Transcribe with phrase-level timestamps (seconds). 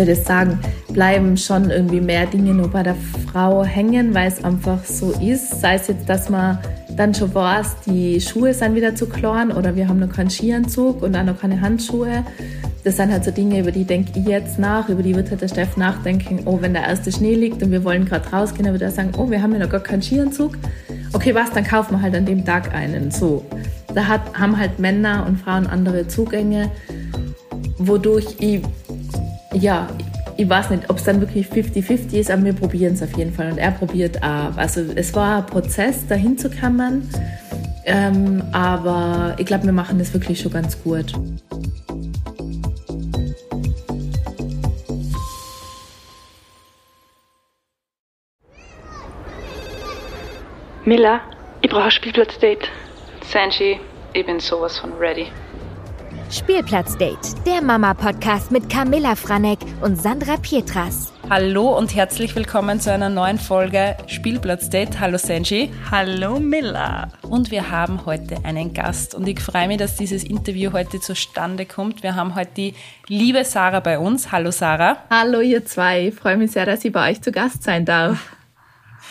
[0.00, 0.58] ich das sagen,
[0.92, 2.96] bleiben schon irgendwie mehr Dinge nur bei der
[3.30, 5.60] Frau hängen, weil es einfach so ist.
[5.60, 6.58] Sei es jetzt, dass man
[6.96, 11.02] dann schon weiß, die Schuhe sind wieder zu klein oder wir haben noch keinen Skianzug
[11.02, 12.24] und auch noch keine Handschuhe.
[12.84, 15.40] Das sind halt so Dinge, über die denke ich jetzt nach, über die wird halt
[15.40, 18.72] der Steff nachdenken, oh, wenn der erste Schnee liegt und wir wollen gerade rausgehen, dann
[18.72, 20.56] wird er sagen, oh, wir haben ja noch gar keinen Skianzug.
[21.12, 23.10] Okay, was, dann kaufen wir halt an dem Tag einen.
[23.10, 23.44] So,
[23.94, 26.70] da hat, haben halt Männer und Frauen andere Zugänge,
[27.78, 28.62] wodurch ich,
[29.54, 29.88] ja,
[30.36, 33.32] ich weiß nicht, ob es dann wirklich 50-50 ist, aber wir probieren es auf jeden
[33.32, 34.56] Fall und er probiert auch.
[34.56, 37.08] Also es war ein Prozess, dahin zu kommen,
[37.84, 41.12] ähm, aber ich glaube, wir machen das wirklich schon ganz gut.
[50.84, 51.20] Miller,
[51.60, 52.68] ich brauche ein Spielplatzdate.
[53.24, 53.78] Sanji,
[54.14, 55.28] ich bin sowas von ready.
[56.32, 61.12] Spielplatzdate, der Mama-Podcast mit Camilla Franek und Sandra Pietras.
[61.28, 64.98] Hallo und herzlich willkommen zu einer neuen Folge Spielplatzdate.
[64.98, 65.70] Hallo Sanji.
[65.90, 67.12] Hallo Miller.
[67.20, 71.66] Und wir haben heute einen Gast und ich freue mich, dass dieses Interview heute zustande
[71.66, 72.02] kommt.
[72.02, 72.74] Wir haben heute die
[73.08, 74.32] liebe Sarah bei uns.
[74.32, 75.04] Hallo Sarah.
[75.10, 78.18] Hallo ihr zwei, ich freue mich sehr, dass ich bei euch zu Gast sein darf.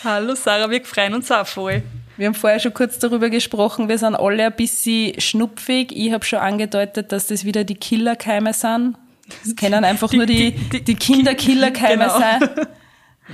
[0.02, 1.84] Hallo Sarah, wir freuen uns auch voll.
[2.16, 5.92] Wir haben vorher schon kurz darüber gesprochen, wir sind alle ein bisschen schnupfig.
[5.92, 8.96] Ich habe schon angedeutet, dass das wieder die Killerkeime sind.
[9.44, 12.18] Das können einfach die, nur die, die, die Kinderkillerkeime genau.
[12.18, 12.40] sein.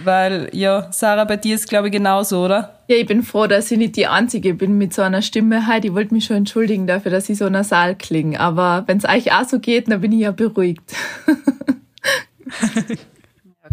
[0.04, 2.82] Weil, ja, Sarah, bei dir ist glaube ich genauso, oder?
[2.88, 5.88] Ja, ich bin froh, dass ich nicht die Einzige bin mit so einer Stimme heute.
[5.88, 8.38] Ich wollte mich schon entschuldigen dafür, dass ich so nasal klinge.
[8.38, 10.94] Aber wenn es euch auch so geht, dann bin ich ja beruhigt.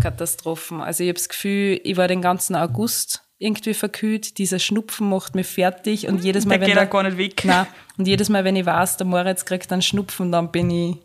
[0.02, 0.82] Katastrophen.
[0.82, 4.38] Also ich habe das Gefühl, ich war den ganzen August irgendwie verkühlt.
[4.38, 7.44] Dieser Schnupfen macht mich fertig und jedes Mal, der wenn geht der, gar nicht weg.
[7.46, 10.98] Nein, und jedes Mal, wenn ich weiß, der Moritz kriegt einen Schnupfen, dann bin ich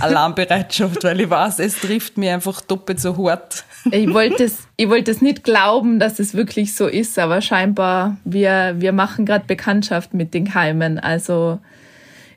[0.00, 3.64] Alarmbereitschaft, weil ich weiß, es trifft mich einfach doppelt so hart.
[3.90, 8.16] Ich wollte es, ich wollte es nicht glauben, dass es wirklich so ist, aber scheinbar
[8.24, 10.98] wir wir machen gerade Bekanntschaft mit den Keimen.
[10.98, 11.58] Also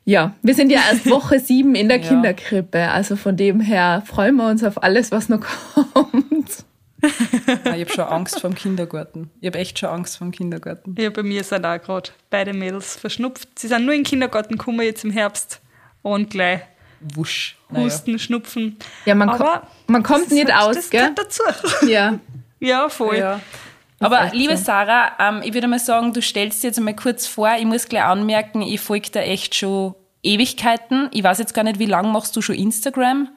[0.05, 2.07] ja, wir sind ja erst Woche sieben in der ja.
[2.07, 2.89] Kinderkrippe.
[2.89, 5.41] Also von dem her freuen wir uns auf alles, was noch
[5.93, 6.65] kommt.
[7.47, 9.31] Ich habe schon Angst vor dem Kindergarten.
[9.41, 10.95] Ich habe echt schon Angst vor dem Kindergarten.
[10.97, 13.59] Ja, bei mir sind auch gerade beide Mädels verschnupft.
[13.59, 15.61] Sie sind nur in den Kindergarten gekommen jetzt im Herbst
[16.01, 16.61] und gleich
[16.99, 17.57] Wusch.
[17.71, 18.19] Husten, naja.
[18.19, 18.77] Schnupfen.
[19.05, 19.45] Ja, man, ko
[19.87, 21.13] man kommt nicht halt, aus, das gell?
[21.15, 21.43] dazu.
[21.87, 22.19] Ja.
[22.59, 23.17] ja, voll.
[23.17, 23.41] Ja.
[23.99, 27.51] Aber liebe Sarah, ähm, ich würde mal sagen, du stellst dir jetzt einmal kurz vor,
[27.57, 31.09] ich muss gleich anmerken, ich folge da echt schon Ewigkeiten.
[31.11, 33.29] Ich weiß jetzt gar nicht, wie lange machst du schon Instagram?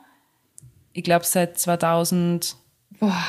[0.92, 2.56] Ich glaube seit 2000.
[2.98, 3.24] Boah.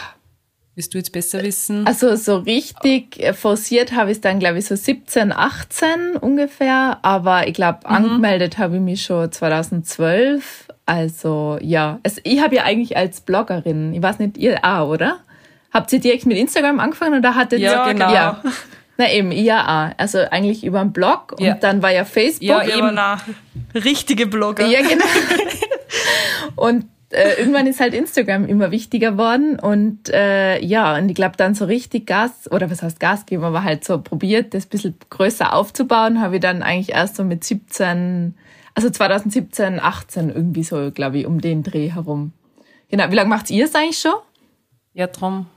[0.80, 1.86] Willst du jetzt besser wissen?
[1.86, 7.00] Also so richtig forciert habe ich es dann, glaube ich, so 17, 18 ungefähr.
[7.02, 7.96] Aber ich glaube, mhm.
[7.96, 10.70] angemeldet habe ich mich schon 2012.
[10.86, 15.20] Also ja, es, ich habe ja eigentlich als Bloggerin, ich weiß nicht, ihr auch, oder?
[15.74, 18.14] Habt ihr direkt mit Instagram angefangen oder hattet ja, ihr genau.
[18.14, 18.42] Ja.
[18.98, 21.56] Na eben, ja, also eigentlich über einen Blog und ja.
[21.56, 22.48] dann war ja Facebook.
[22.48, 22.98] Ja, eben.
[23.76, 24.66] Richtige Blogger.
[24.66, 25.04] Ja, genau.
[26.56, 31.38] und äh, irgendwann ist halt Instagram immer wichtiger worden und äh, ja, und ich glaube
[31.38, 34.70] dann so richtig Gas, oder was heißt Gas geben, aber halt so probiert, das ein
[34.70, 38.36] bisschen größer aufzubauen, habe ich dann eigentlich erst so mit 17,
[38.76, 42.34] also 2017, 18 irgendwie so, glaube ich, um den Dreh herum.
[42.90, 44.16] Genau, wie lange macht ihr es eigentlich schon?
[44.94, 45.48] Ja, drum.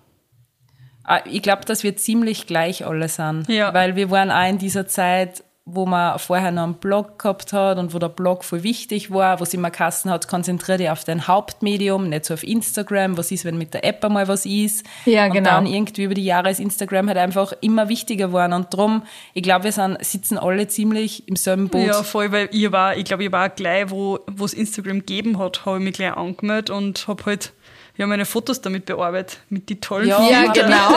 [1.05, 3.49] Ah, ich glaube, dass wir ziemlich gleich alle sind.
[3.49, 3.75] Ja.
[3.75, 7.79] Weil wir waren auch in dieser Zeit, wo man vorher noch einen Blog gehabt hat
[7.79, 11.05] und wo der Blog voll wichtig war, wo sich immer Kassen hat, konzentriert dich auf
[11.05, 14.85] dein Hauptmedium, nicht so auf Instagram, was ist, wenn mit der App einmal was ist.
[15.05, 15.37] Ja, genau.
[15.39, 19.05] Und dann irgendwie über die Jahre ist Instagram halt einfach immer wichtiger geworden und drum,
[19.35, 21.87] ich glaube, wir sind, sitzen alle ziemlich im selben Boot.
[21.87, 25.65] Ja, voll, weil ich war, ich glaube, ich war gleich, wo es Instagram gegeben hat,
[25.65, 27.53] habe ich mich gleich angemeldet und habe halt
[27.95, 30.95] wir haben meine Fotos damit bearbeitet, mit die tollen Ja, ja genau.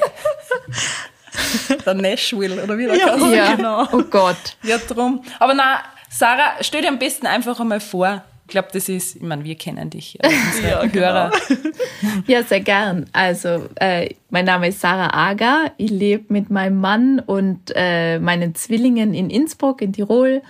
[1.85, 3.87] Der, Nashville, oder wie der ja, ja, genau.
[3.91, 4.57] Oh Gott.
[4.63, 5.23] Ja, drum.
[5.39, 8.23] Aber na, Sarah, stell dir am besten einfach einmal vor.
[8.45, 10.29] Ich glaube, das ist, ich meine, wir kennen dich, äh,
[10.69, 10.93] ja, genau.
[10.93, 11.31] Hörer.
[12.27, 13.05] Ja, sehr gern.
[13.13, 15.71] Also, äh, mein Name ist Sarah Ager.
[15.77, 20.41] Ich lebe mit meinem Mann und äh, meinen Zwillingen in Innsbruck in Tirol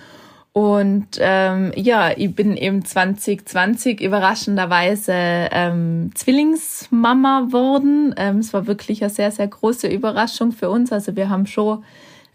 [0.53, 8.13] und ähm, ja, ich bin eben 2020 überraschenderweise ähm, Zwillingsmama worden.
[8.17, 10.91] Ähm, es war wirklich eine sehr, sehr große Überraschung für uns.
[10.91, 11.85] Also wir haben schon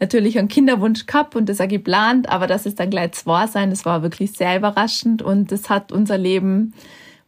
[0.01, 3.71] natürlich einen Kinderwunsch gehabt und das auch geplant, aber dass es dann gleich zwei sein,
[3.71, 6.75] das war wirklich sehr überraschend und das hat unser Leben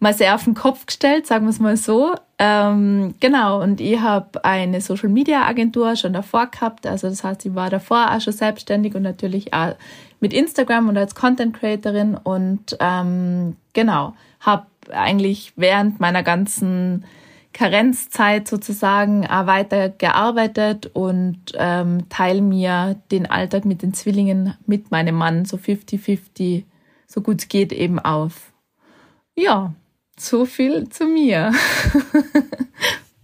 [0.01, 2.15] mal sehr auf den Kopf gestellt, sagen wir es mal so.
[2.39, 6.87] Ähm, genau, und ich habe eine Social Media Agentur schon davor gehabt.
[6.87, 9.75] Also das heißt, ich war davor auch schon selbstständig und natürlich auch
[10.21, 17.05] mit Instagram und als Content Creatorin und ähm, genau, habe eigentlich während meiner ganzen
[17.53, 24.91] Karenzzeit sozusagen auch weiter gearbeitet und ähm, teile mir den Alltag mit den Zwillingen mit
[24.91, 26.65] meinem Mann so 50-50,
[27.07, 28.53] so gut es geht, eben auf.
[29.35, 29.73] Ja,
[30.17, 31.53] so viel zu mir.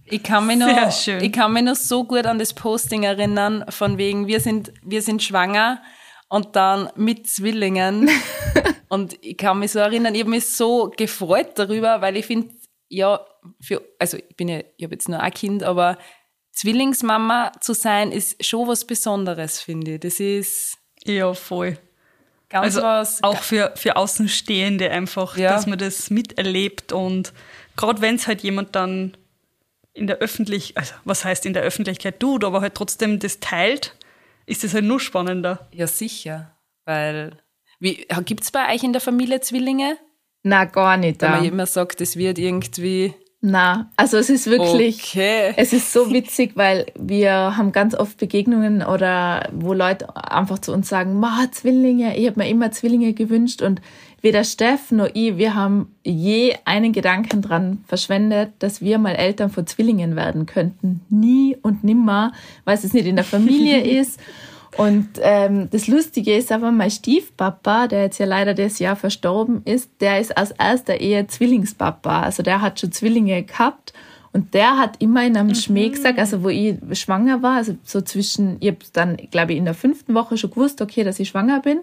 [0.07, 0.67] Ich kann, mich noch,
[1.19, 5.01] ich kann mich noch so gut an das Posting erinnern, von wegen, wir sind, wir
[5.01, 5.81] sind schwanger
[6.35, 8.09] und dann mit Zwillingen.
[8.89, 12.53] und ich kann mich so erinnern, ich habe mich so gefreut darüber, weil ich finde,
[12.89, 13.25] ja,
[13.61, 15.97] für, also ich bin ja, ich habe jetzt nur ein Kind, aber
[16.51, 20.01] Zwillingsmama zu sein, ist schon was Besonderes, finde ich.
[20.01, 20.77] Das ist.
[21.05, 21.77] Ja, voll.
[22.49, 23.23] Ganz also was.
[23.23, 25.51] Auch für, für Außenstehende einfach, ja.
[25.51, 27.31] dass man das miterlebt und
[27.77, 29.15] gerade wenn es halt jemand dann
[29.93, 33.95] in der Öffentlichkeit, also was heißt in der Öffentlichkeit tut, aber halt trotzdem das teilt,
[34.45, 35.67] ist das halt nur spannender.
[35.71, 36.55] Ja, sicher.
[36.85, 37.37] Weil,
[37.79, 39.97] gibt es bei euch in der Familie Zwillinge?
[40.43, 41.21] Na, gar nicht.
[41.21, 43.15] Weil man immer sagt, es wird irgendwie.
[43.41, 45.53] Na, also es ist wirklich, okay.
[45.55, 50.71] es ist so witzig, weil wir haben ganz oft Begegnungen oder wo Leute einfach zu
[50.73, 53.81] uns sagen, ma, Zwillinge, ich habe mir immer Zwillinge gewünscht und
[54.25, 59.51] weder Steff noch ich, wir haben je einen Gedanken dran verschwendet, dass wir mal Eltern
[59.51, 61.01] von Zwillingen werden könnten.
[61.09, 62.33] Nie und nimmer,
[62.65, 64.19] weil es nicht in der Familie ist.
[64.77, 69.61] Und ähm, das Lustige ist aber, mein Stiefpapa, der jetzt ja leider das Jahr verstorben
[69.63, 72.23] ist, der ist aus erster Ehe Zwillingspapa.
[72.23, 73.93] Also der hat schon Zwillinge gehabt.
[74.35, 75.55] Und der hat immer in einem mhm.
[75.55, 79.57] Schmäh gesagt, also wo ich schwanger war, also so zwischen, ich habe dann, glaube ich,
[79.57, 81.79] in der fünften Woche schon gewusst, okay, dass ich schwanger bin.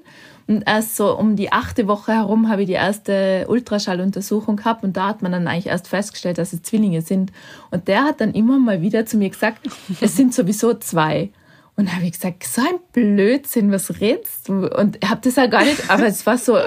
[0.47, 4.99] Und erst so um die achte Woche herum habe ich die erste Ultraschalluntersuchung gehabt und
[4.99, 7.33] da hat man dann eigentlich erst festgestellt, dass es Zwillinge sind.
[7.71, 9.67] Und der hat dann immer mal wieder zu mir gesagt,
[10.03, 11.31] es sind sowieso zwei.
[11.75, 14.67] Und habe ich gesagt, so ein Blödsinn, was redst du?
[14.69, 16.59] Und ich habe das ja gar nicht, aber es war so,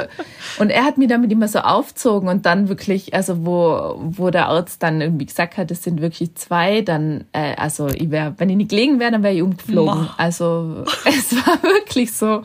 [0.58, 4.48] und er hat mir damit immer so aufzogen und dann wirklich, also wo, wo der
[4.48, 8.50] Arzt dann irgendwie gesagt hat, es sind wirklich zwei, dann, äh, also ich wäre, wenn
[8.50, 10.10] ich nicht gelegen wäre, dann wäre ich umgeflogen.
[10.18, 12.42] Also es war wirklich so,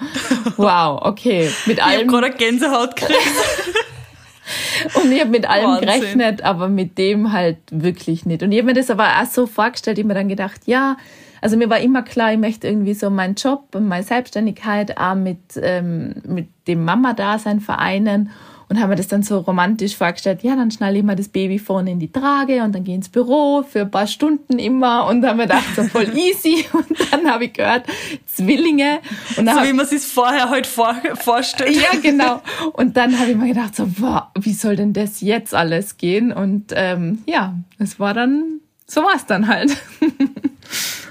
[0.59, 2.09] wow, okay, mit allem.
[2.09, 3.19] Ich habe gerade Gänsehaut gekriegt.
[4.95, 5.89] Und ich habe mit allem Wahnsinn.
[5.89, 8.43] gerechnet, aber mit dem halt wirklich nicht.
[8.43, 10.97] Und ich habe mir das aber auch so vorgestellt, ich habe mir dann gedacht, ja,
[11.41, 15.15] also mir war immer klar, ich möchte irgendwie so meinen Job und meine Selbstständigkeit auch
[15.15, 18.31] mit, ähm, mit dem Mama-Dasein vereinen
[18.71, 21.59] und haben mir das dann so romantisch vorgestellt, ja, dann schnall ich mal das Baby
[21.59, 25.23] vorne in die Trage und dann gehe ins Büro für ein paar Stunden immer und
[25.23, 27.85] dann haben wir gedacht, so voll easy und dann habe ich gehört,
[28.27, 29.01] Zwillinge.
[29.37, 31.75] Und so hab, wie man sich vorher halt vor, vorstellt.
[31.75, 32.41] Ja, genau.
[32.75, 36.33] Und dann habe ich mir gedacht, so, wow, wie soll denn das jetzt alles gehen?
[36.33, 39.77] Und ähm, ja, es war dann, so war es dann halt.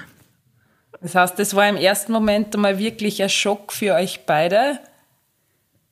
[1.01, 4.79] Das heißt, das war im ersten Moment einmal wirklich ein Schock für euch beide.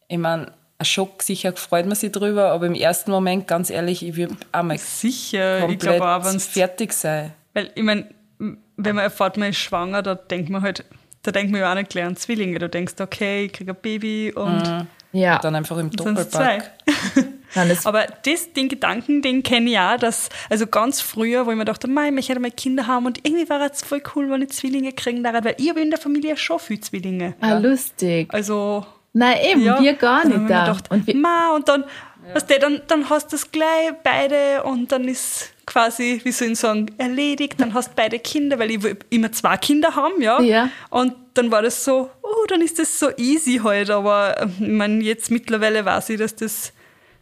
[0.07, 4.05] Ich meine, ein Schock, sicher freut man sich drüber, aber im ersten Moment, ganz ehrlich,
[4.05, 7.33] ich würde einmal sicher, komplett ich auch, fertig sein.
[7.53, 8.07] Weil, ich meine,
[8.37, 10.85] wenn man erfährt, man ist schwanger, da denkt man halt,
[11.23, 12.59] da denkt man ja auch nicht gleich an Zwillinge.
[12.59, 14.87] Du denkst, okay, ich kriege ein Baby und mhm.
[15.13, 15.39] ja.
[15.39, 16.71] dann einfach im Doppelpack.
[17.55, 21.51] Nein, das Aber das, den Gedanken, den kenne ich auch, dass, also ganz früher, wo
[21.51, 24.29] ich mir dachte, mein, ich möchte mal Kinder haben und irgendwie war es voll cool,
[24.29, 27.35] wenn ich Zwillinge kriegen darf, weil ich habe in der Familie schon viele Zwillinge.
[27.41, 27.57] Ah, ja.
[27.59, 28.33] lustig.
[28.33, 28.85] Also.
[29.13, 30.65] Nein, eben, ja, wir gar nicht da.
[30.65, 31.85] Gedacht, und, wir Ma, und dann,
[32.27, 32.35] ja.
[32.35, 36.49] weißt du, dann, dann hast du das gleich beide und dann ist quasi, wie soll
[36.49, 40.39] ich sagen, erledigt, dann hast du beide Kinder, weil ich immer zwei Kinder haben, ja.
[40.41, 40.69] ja.
[40.89, 45.03] Und dann war das so, oh, dann ist das so easy halt, aber ich meine,
[45.03, 46.73] jetzt mittlerweile weiß ich, dass das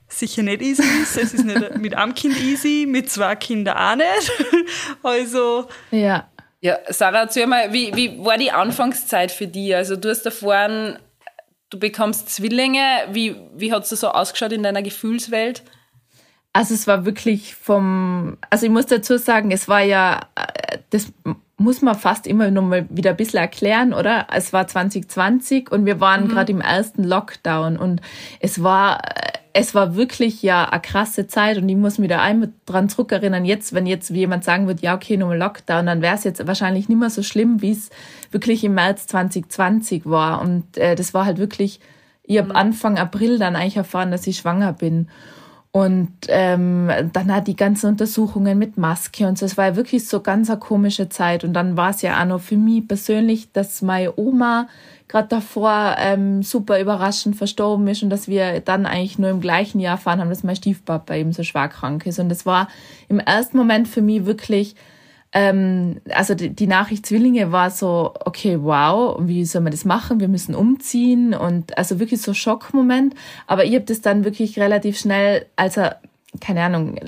[0.07, 1.17] sicher nicht easy ist.
[1.17, 4.31] Es ist nicht mit einem Kind easy, mit zwei Kindern auch nicht.
[5.03, 5.67] Also.
[5.91, 6.29] Ja.
[6.61, 9.75] Ja, Sarah, erzähl mal, wie, wie war die Anfangszeit für dich?
[9.75, 10.97] Also, du hast davor,
[11.69, 12.81] du bekommst Zwillinge.
[13.11, 15.63] Wie, wie hat es so ausgeschaut in deiner Gefühlswelt?
[16.53, 21.11] Also, es war wirklich vom, also ich muss dazu sagen, es war ja, äh, das
[21.57, 24.27] muss man fast immer noch mal wieder ein bisschen erklären, oder?
[24.33, 26.29] Es war 2020 und wir waren mhm.
[26.29, 28.01] gerade im ersten Lockdown und
[28.39, 29.01] es war,
[29.57, 33.45] es war wirklich ja eine krasse Zeit und ich muss mich da einmal dran zurückerinnern,
[33.45, 36.89] jetzt, wenn jetzt jemand sagen würde, ja, okay, nochmal Lockdown, dann wäre es jetzt wahrscheinlich
[36.89, 37.89] nicht mehr so schlimm, wie es
[38.31, 40.41] wirklich im März 2020 war.
[40.41, 41.79] Und äh, das war halt wirklich,
[42.23, 42.55] ich habe mhm.
[42.57, 45.07] Anfang April dann eigentlich erfahren, dass ich schwanger bin.
[45.71, 49.45] Und ähm, dann hat die ganzen Untersuchungen mit Maske und so.
[49.45, 51.45] Es war ja wirklich so ganz eine komische Zeit.
[51.45, 54.67] Und dann war es ja auch noch für mich persönlich, dass meine Oma
[55.07, 59.79] gerade davor ähm, super überraschend verstorben ist und dass wir dann eigentlich nur im gleichen
[59.79, 62.19] Jahr erfahren haben, dass mein Stiefpapa eben so schwer krank ist.
[62.19, 62.69] Und das war
[63.07, 64.75] im ersten Moment für mich wirklich,
[65.31, 70.19] ähm, also die, die Nachricht Zwillinge war so, okay, wow, wie soll man das machen?
[70.19, 73.13] Wir müssen umziehen und also wirklich so Schockmoment.
[73.45, 75.83] Aber ich habe das dann wirklich relativ schnell, also
[76.41, 76.99] keine Ahnung,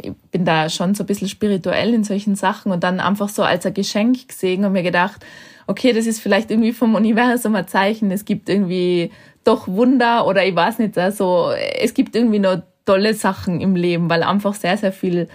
[0.00, 3.42] ich bin da schon so ein bisschen spirituell in solchen Sachen und dann einfach so
[3.42, 5.24] als ein Geschenk gesehen und mir gedacht,
[5.66, 9.10] okay, das ist vielleicht irgendwie vom Universum ein Zeichen, es gibt irgendwie
[9.44, 11.50] doch Wunder oder ich weiß nicht, also
[11.80, 15.28] es gibt irgendwie noch tolle Sachen im Leben, weil einfach sehr, sehr viel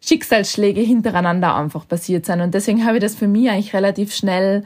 [0.00, 2.40] Schicksalsschläge hintereinander einfach passiert sind.
[2.40, 4.64] Und deswegen habe ich das für mich eigentlich relativ schnell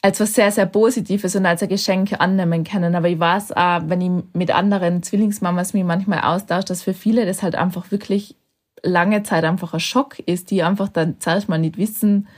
[0.00, 2.94] als was sehr, sehr Positives und als ein Geschenk annehmen können.
[2.94, 7.26] Aber ich weiß auch, wenn ich mit anderen Zwillingsmamas mich manchmal austausche, dass für viele
[7.26, 8.36] das halt einfach wirklich
[8.82, 12.28] lange Zeit einfach ein Schock ist, die einfach dann zuerst mal nicht wissen,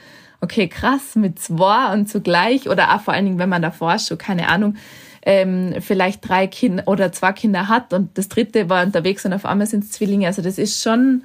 [0.40, 4.18] okay, krass, mit zwei und zugleich oder auch vor allen Dingen, wenn man davor schon,
[4.18, 4.76] keine Ahnung,
[5.22, 9.44] ähm, vielleicht drei Kinder oder zwei Kinder hat und das dritte war unterwegs und auf
[9.44, 10.26] einmal sind es Zwillinge.
[10.26, 11.22] Also das ist schon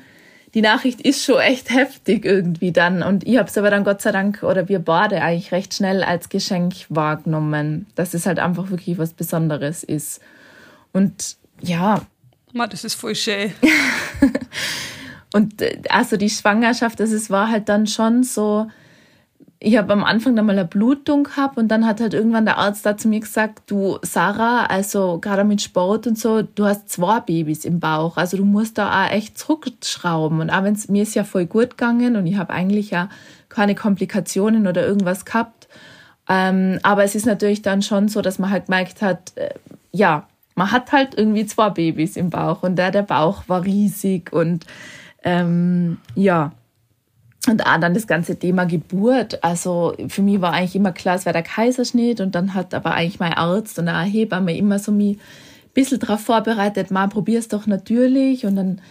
[0.55, 3.03] die Nachricht ist schon echt heftig irgendwie dann.
[3.03, 6.01] Und ich habe es aber dann Gott sei Dank oder wir beide eigentlich recht schnell
[6.01, 10.21] als Geschenk wahrgenommen, dass es halt einfach wirklich was Besonderes ist.
[10.93, 12.01] Und ja.
[12.53, 13.51] Ma, das ist voll schön.
[15.33, 18.67] und äh, also die Schwangerschaft, das es war halt dann schon so,
[19.59, 22.57] ich habe am Anfang dann mal eine Blutung gehabt und dann hat halt irgendwann der
[22.57, 26.89] Arzt da zu mir gesagt, du Sarah, also gerade mit Sport und so, du hast
[26.89, 30.41] zwei Babys im Bauch, also du musst da auch echt zurückschrauben.
[30.41, 33.09] Und auch wenn es mir ist ja voll gut gegangen und ich habe eigentlich ja
[33.47, 35.67] keine Komplikationen oder irgendwas gehabt,
[36.27, 39.53] ähm, aber es ist natürlich dann schon so, dass man halt gemerkt hat, äh,
[39.91, 44.33] ja, man hat halt irgendwie zwei Babys im Bauch und der, der Bauch war riesig
[44.33, 44.65] und
[45.23, 46.51] ähm, ja,
[47.47, 49.43] und auch dann das ganze Thema Geburt.
[49.43, 52.93] Also für mich war eigentlich immer klar, es wäre der Kaiserschnitt und dann hat aber
[52.93, 55.19] eigentlich mein Arzt und eine Hebamme immer so mich ein
[55.73, 58.81] bisschen darauf vorbereitet, mal probier's doch natürlich und dann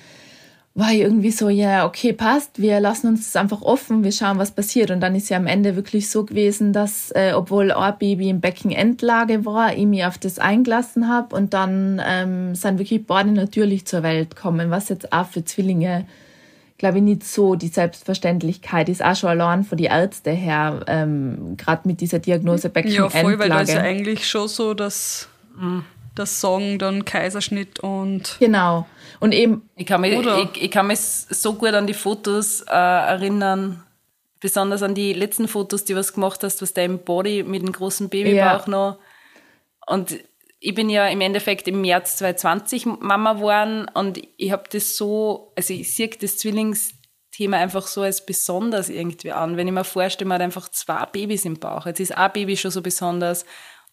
[0.76, 4.38] war ich irgendwie so, ja, okay, passt, wir lassen uns das einfach offen, wir schauen,
[4.38, 4.90] was passiert.
[4.90, 8.40] Und dann ist ja am Ende wirklich so gewesen, dass, äh, obwohl ein Baby im
[8.40, 13.86] Beckenendlage war, ich mich auf das eingelassen habe und dann ähm, sind wirklich beide natürlich
[13.86, 16.06] zur Welt kommen, was jetzt auch für Zwillinge
[16.78, 21.56] glaube ich, nicht so die Selbstverständlichkeit ist auch schon allein von die Ärzte her, ähm,
[21.56, 23.14] gerade mit dieser Diagnose Beckenendlage.
[23.14, 25.28] Ja, voll, weil das ist ja eigentlich schon so, dass
[26.14, 28.36] das Sagen dann Kaiserschnitt und...
[28.40, 28.86] Genau.
[29.20, 29.68] Und eben...
[29.76, 33.82] Ich kann mich, ich, ich, kann mich so gut an die Fotos äh, erinnern,
[34.40, 38.08] besonders an die letzten Fotos, die du gemacht hast, was dein Body mit dem großen
[38.08, 38.68] Babybauch ja.
[38.68, 38.98] noch...
[39.86, 40.18] Und
[40.64, 45.52] ich bin ja im Endeffekt im März 2020 Mama geworden und ich habe das so,
[45.56, 49.58] also ich sehe das Zwillingsthema einfach so als besonders irgendwie an.
[49.58, 51.84] Wenn ich mir vorstelle, man hat einfach zwei Babys im Bauch.
[51.84, 53.44] Jetzt ist ein Baby schon so besonders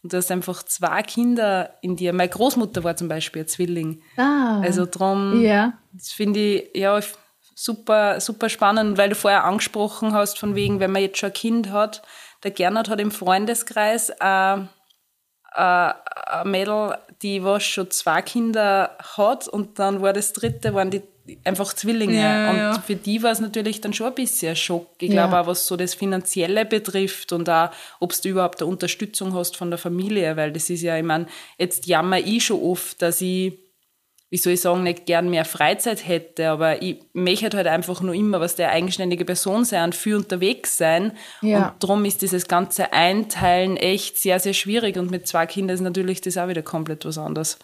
[0.01, 2.13] und du hast einfach zwei Kinder in dir.
[2.13, 4.01] Meine Großmutter war zum Beispiel ein Zwilling.
[4.15, 5.73] Ah, also drum, ja.
[5.91, 6.97] das finde ich ja
[7.53, 11.33] super, super spannend, weil du vorher angesprochen hast, von wegen, wenn man jetzt schon ein
[11.33, 12.01] Kind hat,
[12.43, 14.59] der Gernot hat im Freundeskreis äh, äh,
[15.51, 15.93] ein
[16.45, 21.03] Mädel, die was schon zwei Kinder hat und dann war das dritte, waren die
[21.43, 22.19] einfach Zwillinge.
[22.19, 22.79] Ja, und ja.
[22.79, 24.87] für die war es natürlich dann schon ein bisschen ein Schock.
[24.99, 25.27] Ich ja.
[25.27, 29.57] glaube auch, was so das Finanzielle betrifft und auch, ob du überhaupt eine Unterstützung hast
[29.57, 31.27] von der Familie, weil das ist ja, ich meine,
[31.57, 33.53] jetzt jammer ich schon oft, dass ich
[34.31, 38.15] wie soll ich sagen, nicht gern mehr Freizeit hätte, aber ich möchte halt einfach nur
[38.15, 41.11] immer was der eigenständige Person sein und für unterwegs sein.
[41.41, 41.67] Ja.
[41.67, 44.95] Und darum ist dieses ganze Einteilen echt sehr, sehr schwierig.
[44.95, 47.59] Und mit zwei Kindern ist natürlich das auch wieder komplett was anderes.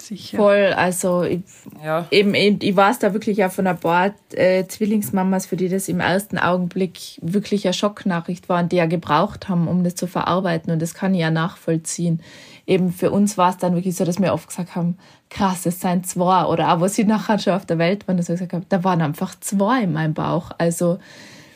[0.00, 0.38] Sicher.
[0.38, 1.42] Voll, also ich,
[1.84, 2.06] ja.
[2.10, 6.00] eben, ich weiß da wirklich auch von ein paar äh, Zwillingsmamas, für die das im
[6.00, 10.72] ersten Augenblick wirklich eine Schocknachricht war und die ja gebraucht haben, um das zu verarbeiten.
[10.72, 12.22] Und das kann ich ja nachvollziehen
[12.66, 14.96] eben für uns war es dann wirklich so, dass wir oft gesagt haben,
[15.32, 16.44] krass, es seien zwei.
[16.44, 18.84] Oder auch, wo sie nachher schon auf der Welt waren, dass wir gesagt haben, da
[18.84, 20.52] waren einfach zwei in meinem Bauch.
[20.58, 20.98] Also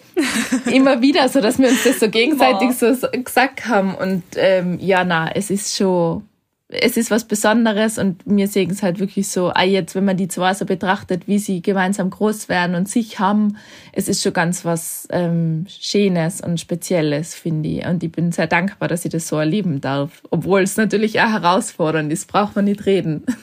[0.72, 3.94] immer wieder so, dass wir uns das so gegenseitig so, so gesagt haben.
[3.94, 6.22] Und ähm, ja, na, es ist schon
[6.68, 10.16] es ist was Besonderes und wir sehen es halt wirklich so, ah, jetzt, wenn man
[10.16, 13.56] die zwei so betrachtet, wie sie gemeinsam groß werden und sich haben,
[13.92, 17.86] es ist schon ganz was ähm, Schönes und Spezielles, finde ich.
[17.86, 20.22] Und ich bin sehr dankbar, dass ich das so erleben darf.
[20.30, 23.24] Obwohl es natürlich auch herausfordernd ist, braucht man nicht reden.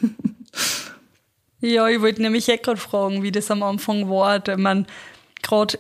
[1.66, 4.46] Ja, ich wollte nämlich eh gerade fragen, wie das am Anfang war.
[4.46, 4.86] Ich meine,
[5.42, 5.80] gerade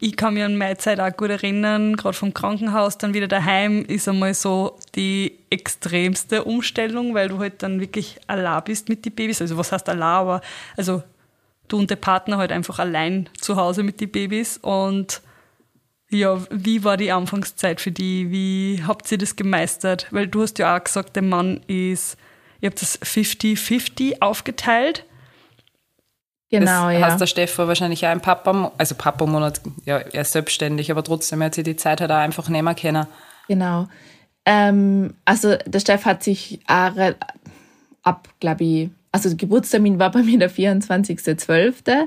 [0.00, 3.84] ich kann mich an meine Zeit auch gut erinnern, gerade vom Krankenhaus, dann wieder daheim,
[3.84, 9.12] ist einmal so die extremste Umstellung, weil du halt dann wirklich allein bist mit den
[9.12, 9.40] Babys.
[9.40, 10.40] Also was heißt allein, aber
[10.76, 11.02] also
[11.68, 14.58] du und der Partner halt einfach allein zu Hause mit den Babys.
[14.58, 15.22] Und
[16.10, 18.30] ja, wie war die Anfangszeit für die?
[18.30, 20.06] Wie habt ihr das gemeistert?
[20.10, 22.16] Weil du hast ja auch gesagt, der Mann ist,
[22.60, 25.04] ihr habt das 50-50 aufgeteilt.
[26.52, 27.06] Genau, das ja.
[27.06, 31.42] Hast der Stefan wahrscheinlich auch ein Papa, also Papa-Monat, ja, er ist selbstständig, aber trotzdem
[31.42, 33.06] hat sich die Zeit halt auch einfach nehmen können.
[33.48, 33.88] Genau.
[34.44, 36.92] Ähm, also der Steff hat sich auch
[38.02, 42.00] ab, glaube ich, also der Geburtstermin war bei mir der 24.12.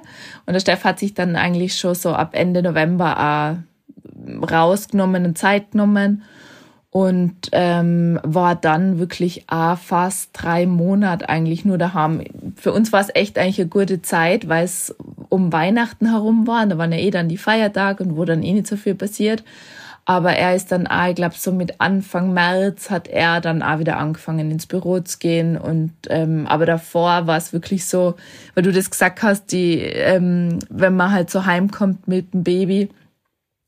[0.46, 5.38] Und der Steff hat sich dann eigentlich schon so ab Ende November auch rausgenommen und
[5.40, 6.24] Zeit genommen
[6.96, 12.24] und ähm, war dann wirklich auch fast drei Monate eigentlich nur daheim.
[12.56, 14.96] Für uns war es echt eigentlich eine gute Zeit, weil es
[15.28, 16.66] um Weihnachten herum war.
[16.66, 19.44] Da waren ja eh dann die Feiertage und wo dann eh nicht so viel passiert.
[20.06, 23.80] Aber er ist dann auch, ich glaube, so mit Anfang März hat er dann auch
[23.80, 25.58] wieder angefangen, ins Büro zu gehen.
[25.58, 28.16] Und ähm, aber davor war es wirklich so,
[28.54, 32.88] weil du das gesagt hast, die, ähm, wenn man halt so heimkommt mit dem Baby,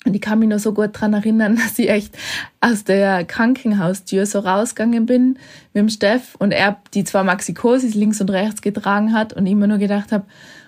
[0.08, 2.18] und ich kann mich noch so gut dran erinnern, dass ich echt
[2.62, 5.38] aus der Krankenhaustür so rausgegangen bin
[5.74, 9.68] mit dem Steff und er die zwei Maxikosis links und rechts getragen hat und immer
[9.68, 10.26] nur gedacht habe,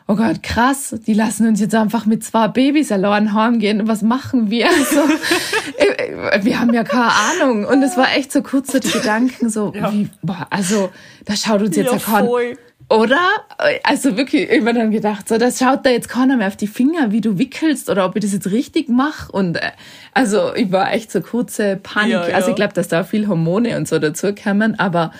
[0.09, 3.87] oh Gott, krass, die lassen uns jetzt einfach mit zwei Babys allein heimgehen.
[3.87, 4.67] Was machen wir?
[4.89, 5.01] So,
[5.77, 7.65] äh, wir haben ja keine Ahnung.
[7.65, 9.93] Und es war echt so kurz so die Gedanken, so, ja.
[9.93, 10.89] wie, boah, also,
[11.25, 12.27] da schaut uns jetzt ja, kein,
[12.89, 13.19] oder?
[13.83, 16.67] Also wirklich, ich mir dann gedacht, so, das schaut da jetzt keiner mehr auf die
[16.67, 19.31] Finger, wie du wickelst oder ob ich das jetzt richtig mache.
[19.31, 19.71] Und äh,
[20.13, 22.11] also ich war echt so kurze Panik.
[22.11, 24.79] Ja, also ich glaube, dass da viel Hormone und so dazu kamen.
[24.79, 25.11] Aber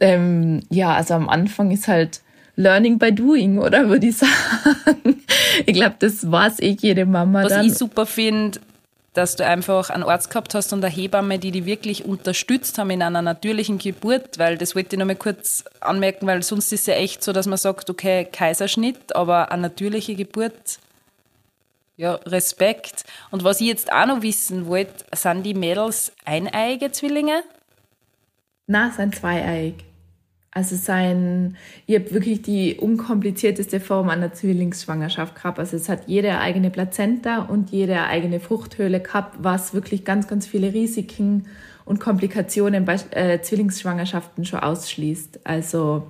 [0.00, 2.22] ähm, ja, also am Anfang ist halt
[2.56, 5.22] Learning by Doing, oder würde ich sagen.
[5.64, 7.66] ich glaube, das war es eh jede Mama Was dann.
[7.66, 8.58] ich super finde,
[9.18, 12.90] dass du einfach einen Arzt gehabt hast und eine Hebamme, die dich wirklich unterstützt haben
[12.90, 16.82] in einer natürlichen Geburt, weil das wollte ich noch mal kurz anmerken, weil sonst ist
[16.82, 20.78] es ja echt so, dass man sagt, okay, Kaiserschnitt, aber eine natürliche Geburt,
[21.96, 23.04] ja, Respekt.
[23.32, 27.42] Und was ich jetzt auch noch wissen wollte, sind die Mädels eineiige Zwillinge?
[28.68, 29.87] Na, sind zweieiig.
[30.50, 35.58] Also sein, ich habe wirklich die unkomplizierteste Form einer Zwillingsschwangerschaft gehabt.
[35.58, 40.46] Also es hat jede eigene Plazenta und jede eigene Fruchthöhle gehabt, was wirklich ganz, ganz
[40.46, 41.46] viele Risiken
[41.84, 45.46] und Komplikationen bei äh, Zwillingsschwangerschaften schon ausschließt.
[45.46, 46.06] Also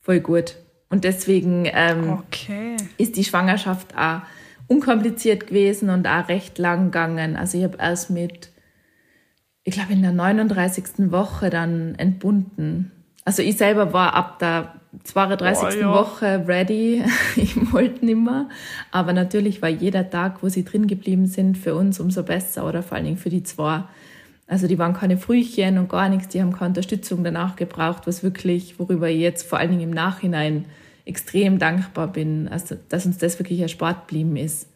[0.00, 0.56] voll gut.
[0.88, 2.76] Und deswegen ähm, okay.
[2.98, 4.22] ist die Schwangerschaft auch
[4.66, 7.36] unkompliziert gewesen und auch recht lang gegangen.
[7.36, 8.50] Also ich habe erst mit,
[9.64, 11.10] ich glaube in der 39.
[11.10, 12.92] Woche dann entbunden.
[13.24, 15.62] Also ich selber war ab der 32.
[15.62, 15.92] Oh, ja.
[15.92, 17.04] Woche ready.
[17.36, 18.48] ich wollte nicht mehr.
[18.90, 22.82] Aber natürlich war jeder Tag, wo sie drin geblieben sind, für uns umso besser oder
[22.82, 23.84] vor allen Dingen für die zwei.
[24.46, 28.24] Also die waren keine Frühchen und gar nichts, die haben keine Unterstützung danach gebraucht, was
[28.24, 30.64] wirklich, worüber ich jetzt vor allen Dingen im Nachhinein
[31.04, 34.68] extrem dankbar bin, also dass uns das wirklich erspart geblieben ist.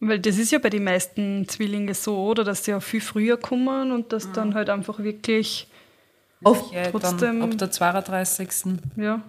[0.00, 2.44] Weil das ist ja bei den meisten Zwillingen so, oder?
[2.44, 5.66] Dass sie ja viel früher kommen und dass dann halt einfach wirklich
[6.44, 7.42] Oft trotzdem.
[7.42, 8.48] Ab der 32.
[8.96, 9.22] Ja.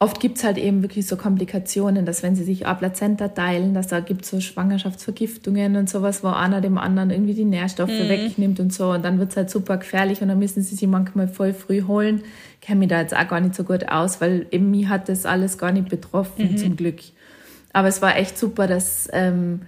[0.00, 3.74] Oft gibt es halt eben wirklich so Komplikationen, dass wenn sie sich auch Plazenta teilen,
[3.74, 8.08] dass da gibt so Schwangerschaftsvergiftungen und sowas, wo einer dem anderen irgendwie die Nährstoffe mhm.
[8.08, 8.90] wegnimmt und so.
[8.90, 11.84] Und dann wird es halt super gefährlich und dann müssen sie sich manchmal voll früh
[11.84, 12.22] holen.
[12.60, 15.08] Ich kenne mich da jetzt auch gar nicht so gut aus, weil eben mich hat
[15.08, 16.56] das alles gar nicht betroffen, mhm.
[16.58, 16.98] zum Glück.
[17.72, 19.62] Aber es war echt super, dass ähm,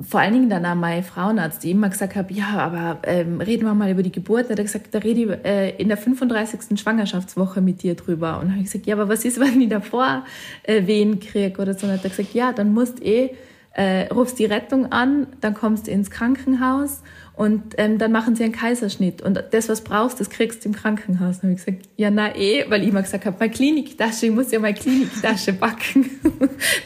[0.00, 3.64] vor allen Dingen dann auch mein Frauenarzt, die immer gesagt hat, ja, aber ähm, reden
[3.64, 4.46] wir mal über die Geburt.
[4.46, 6.80] Da hat er gesagt, da rede ich äh, in der 35.
[6.80, 8.40] Schwangerschaftswoche mit dir drüber.
[8.40, 10.24] Und habe ich gesagt, ja, aber was ist, wenn ich davor
[10.64, 11.86] äh, Wehen kriege oder so?
[11.86, 13.36] Und hat er gesagt, ja, dann musst eh,
[13.74, 17.02] äh, rufst die Rettung an, dann kommst du ins Krankenhaus
[17.36, 19.20] und ähm, dann machen sie einen Kaiserschnitt.
[19.20, 21.40] Und das, was brauchst, das kriegst du im Krankenhaus.
[21.40, 24.32] Dann habe ich gesagt, ja, na eh, weil ich immer gesagt habe, meine Kliniktasche, ich
[24.32, 26.10] muss ja meine Kliniktasche backen.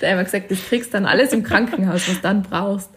[0.00, 2.90] da habe ich gesagt, das kriegst dann alles im Krankenhaus, was du dann brauchst.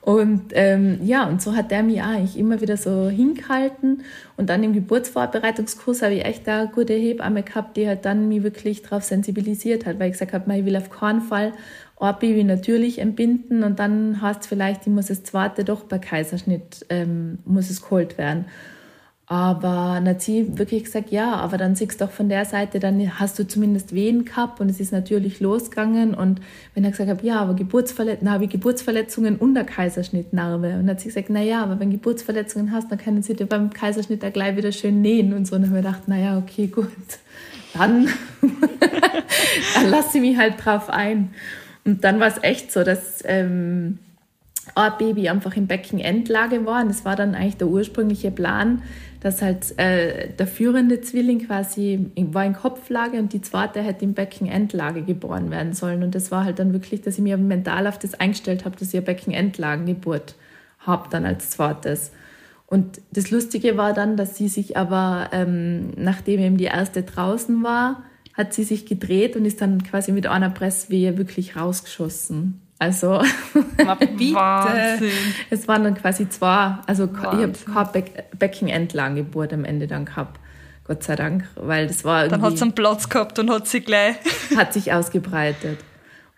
[0.00, 4.02] Und ähm, ja, und so hat der mich eigentlich immer wieder so hingehalten.
[4.36, 8.42] Und dann im Geburtsvorbereitungskurs habe ich echt da gute Hebamme gehabt, die halt dann mich
[8.42, 11.52] wirklich darauf sensibilisiert hat, weil ich gesagt habe, ich will auf keinen Fall
[12.02, 15.98] ein Baby natürlich entbinden und dann heißt es vielleicht, ich muss das zweite doch bei
[15.98, 18.46] Kaiserschnitt, ähm, muss es geholt werden.
[19.32, 22.80] Aber dann hat sie wirklich gesagt, ja, aber dann siehst du doch von der Seite,
[22.80, 26.12] dann hast du zumindest Wehen gehabt und es ist natürlich losgegangen.
[26.12, 26.42] Und
[26.74, 30.74] wenn er gesagt hat, ja, aber Geburtsverletzungen, habe ich Geburtsverletzungen unter Kaiserschnittnarbe.
[30.74, 33.34] Und dann hat sie gesagt, na ja, aber wenn du Geburtsverletzungen hast, dann können sie
[33.34, 35.56] dir beim Kaiserschnitt da gleich wieder schön nähen und so.
[35.56, 36.88] Und dann habe ich gedacht, na ja, okay, gut,
[37.72, 38.08] dann,
[39.74, 41.30] dann lasse ich mich halt drauf ein.
[41.84, 43.98] Und dann war es echt so, dass ähm,
[44.74, 46.82] ein Baby einfach im Beckenendlage war.
[46.82, 48.82] Und das war dann eigentlich der ursprüngliche Plan,
[49.20, 54.14] dass halt äh, der führende Zwilling quasi war in Kopflage und die zweite hätte im
[54.14, 56.02] Beckenendlage geboren werden sollen.
[56.02, 58.88] Und das war halt dann wirklich, dass ich mir mental auf das eingestellt habe, dass
[58.88, 60.34] ich eine Beckenendlagengeburt
[60.80, 62.12] habe dann als zweites.
[62.66, 67.62] Und das Lustige war dann, dass sie sich aber, ähm, nachdem eben die erste draußen
[67.62, 68.02] war,
[68.34, 72.60] hat sie sich gedreht und ist dann quasi mit einer Presswehe wirklich rausgeschossen.
[72.78, 73.10] Also
[73.84, 75.10] Wahnsinn.
[75.50, 77.52] es waren dann quasi zwei, also Wahnsinn.
[77.52, 80.40] ich habe keine Be Beckenendlanggeburt am Ende dann gehabt.
[80.84, 83.80] Gott sei Dank, weil das war Dann hat sie einen Platz gehabt und hat sie
[83.80, 84.16] gleich...
[84.56, 85.78] hat sich ausgebreitet.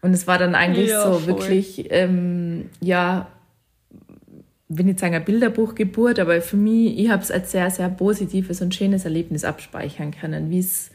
[0.03, 1.27] Und es war dann eigentlich ja, so voll.
[1.29, 3.29] wirklich, ähm, ja,
[4.69, 8.61] will nicht sagen, eine Bilderbuchgeburt, aber für mich, ich habe es als sehr, sehr positives
[8.61, 10.91] und schönes Erlebnis abspeichern können, wie es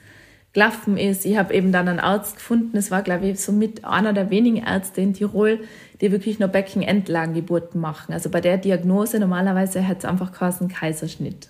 [0.53, 1.25] gelaufen ist.
[1.25, 4.29] Ich habe eben dann einen Arzt gefunden, es war, glaube ich, so mit einer der
[4.29, 5.59] wenigen Ärzte in Tirol,
[6.01, 8.13] die wirklich nur Beckenendlagengeburten machen.
[8.13, 11.49] Also bei der Diagnose normalerweise hätte es einfach geheißen Kaiserschnitt.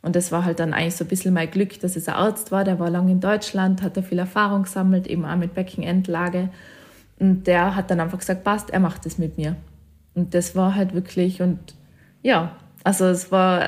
[0.00, 2.52] Und das war halt dann eigentlich so ein bisschen mein Glück, dass es ein Arzt
[2.52, 6.50] war, der war lange in Deutschland, hat da viel Erfahrung gesammelt, eben auch mit Beckenendlage.
[7.18, 9.56] Und der hat dann einfach gesagt, passt, er macht das mit mir.
[10.14, 11.58] Und das war halt wirklich, und
[12.22, 13.62] ja, also es war,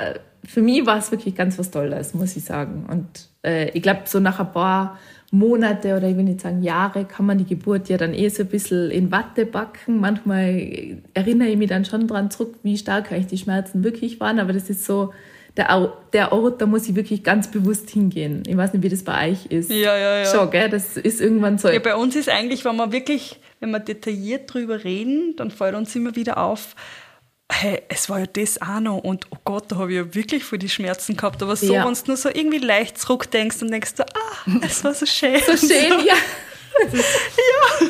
[0.45, 2.87] für mich war es wirklich ganz was Tolles, muss ich sagen.
[2.89, 4.99] Und äh, ich glaube, so nach ein paar
[5.33, 8.43] Monate oder ich will nicht sagen Jahre kann man die Geburt ja dann eh so
[8.43, 10.01] ein bisschen in Watte backen.
[10.01, 14.41] Manchmal erinnere ich mich dann schon dran zurück, wie stark eigentlich die Schmerzen wirklich waren,
[14.41, 15.13] aber das ist so,
[15.57, 18.43] der, der Ort, da muss ich wirklich ganz bewusst hingehen.
[18.47, 19.71] Ich weiß nicht, wie das bei euch ist.
[19.71, 20.25] Ja, ja, ja.
[20.25, 20.69] Schon, gell?
[20.69, 21.69] Das ist irgendwann so.
[21.69, 25.75] Ja, bei uns ist eigentlich, wenn wir wirklich, wenn wir detailliert drüber reden, dann fällt
[25.75, 26.75] uns immer wieder auf,
[27.51, 30.45] hey, es war ja das auch noch und oh Gott, da habe ich ja wirklich
[30.51, 31.43] die Schmerzen gehabt.
[31.43, 31.85] Aber so, ja.
[31.85, 35.41] wenn du nur so irgendwie leicht zurückdenkst und denkst du, ah, es war so schön.
[35.41, 35.69] So schön,
[36.01, 36.07] so.
[36.07, 36.15] ja.
[36.85, 37.87] ja.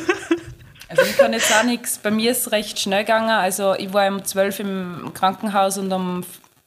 [0.89, 3.29] Also ich kann jetzt auch nichts, bei mir ist es recht schnell gegangen.
[3.29, 6.23] Also ich war um 12 im Krankenhaus und um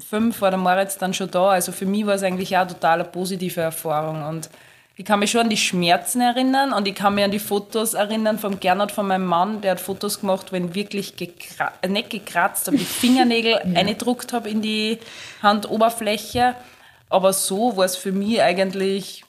[0.08, 1.50] fünf war der Moritz dann schon da.
[1.50, 4.24] Also für mich war es eigentlich auch eine total positive Erfahrung.
[4.24, 4.48] Und
[4.96, 7.94] ich kann mich schon an die Schmerzen erinnern und ich kann mich an die Fotos
[7.94, 12.10] erinnern vom Gernot, von meinem Mann, der hat Fotos gemacht, wenn wirklich gekra äh, nicht
[12.10, 13.60] gekratzt, aber die Fingernägel ja.
[13.80, 14.98] eingedruckt habe in die
[15.42, 16.54] Handoberfläche.
[17.10, 19.24] Aber so war es für mich eigentlich.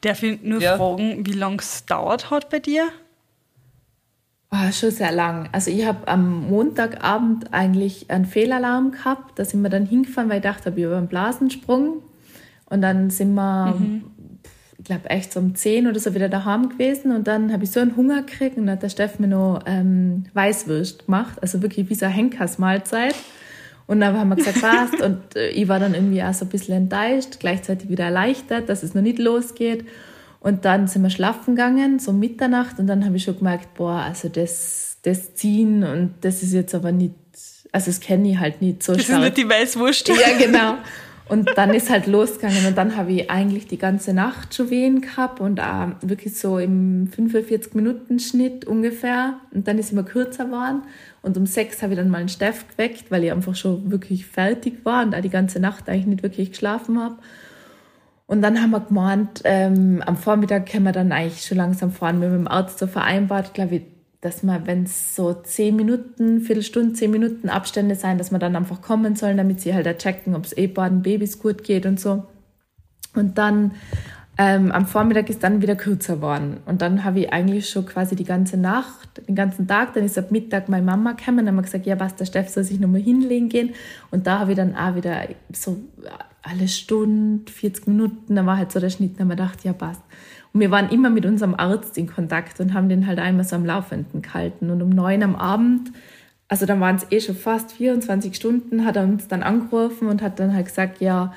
[0.00, 0.76] Darf ich nur ja.
[0.76, 2.88] fragen, wie lange es dauert hat bei dir?
[4.52, 5.48] Oh, schon sehr lang.
[5.52, 9.38] Also ich habe am Montagabend eigentlich einen Fehlalarm gehabt.
[9.38, 12.02] Da sind wir dann hingefahren, weil ich dachte, ich habe einen Blasensprung.
[12.68, 14.04] Und dann sind wir, mhm.
[14.78, 17.14] Ich glaube, echt so um 10 oder so wieder daheim gewesen.
[17.14, 19.60] Und dann habe ich so einen Hunger gekriegt und dann hat der Steff mir noch
[19.66, 21.38] ähm, Weißwürst gemacht.
[21.40, 23.14] Also wirklich wie so eine Henkersmahlzeit.
[23.86, 25.00] Und dann haben wir gesagt, passt.
[25.00, 28.82] und äh, ich war dann irgendwie auch so ein bisschen enttäuscht, gleichzeitig wieder erleichtert, dass
[28.82, 29.84] es noch nicht losgeht.
[30.40, 34.02] Und dann sind wir schlafen gegangen, so Mitternacht, und dann habe ich schon gemerkt, boah,
[34.02, 37.14] also das, das Ziehen und das ist jetzt aber nicht,
[37.72, 39.18] also das kenne ich halt nicht so das stark.
[39.20, 40.08] Das ist nicht die Weißwurst.
[40.08, 40.74] Ja, genau.
[41.28, 45.00] Und dann ist halt losgegangen und dann habe ich eigentlich die ganze Nacht schon Wehen
[45.00, 49.34] gehabt und auch wirklich so im 45-Minuten-Schnitt ungefähr.
[49.52, 50.82] Und dann ist immer kürzer geworden.
[51.22, 54.24] Und um sechs habe ich dann mal einen Steff geweckt, weil ich einfach schon wirklich
[54.24, 57.16] fertig war und auch die ganze Nacht eigentlich nicht wirklich geschlafen habe.
[58.28, 62.20] Und dann haben wir gemeint, ähm, am Vormittag können wir dann eigentlich schon langsam fahren.
[62.20, 63.82] Wir haben mit dem Arzt so vereinbart, glaube ich,
[64.20, 68.56] dass man, wenn es so zehn Minuten, Viertelstunde, zehn Minuten Abstände sein, dass wir dann
[68.56, 72.00] einfach kommen sollen, damit sie halt checken, ob es eh beiden Babys gut geht und
[72.00, 72.24] so.
[73.14, 73.72] Und dann
[74.38, 76.58] ähm, am Vormittag ist dann wieder kürzer geworden.
[76.66, 80.18] Und dann habe ich eigentlich schon quasi die ganze Nacht, den ganzen Tag, dann ist
[80.18, 83.00] ab Mittag meine Mama gekommen und haben gesagt, ja, was, der Steff soll sich nochmal
[83.00, 83.74] hinlegen gehen.
[84.10, 85.78] Und da habe ich dann auch wieder so
[86.42, 89.72] alle Stunde, 40 Minuten, da war halt so der Schnitt, da haben wir gedacht, ja,
[89.72, 90.02] passt.
[90.60, 93.66] Wir waren immer mit unserem Arzt in Kontakt und haben den halt einmal so am
[93.66, 94.70] Laufenden gehalten.
[94.70, 95.92] Und um neun am Abend,
[96.48, 100.22] also dann waren es eh schon fast 24 Stunden, hat er uns dann angerufen und
[100.22, 101.32] hat dann halt gesagt, ja,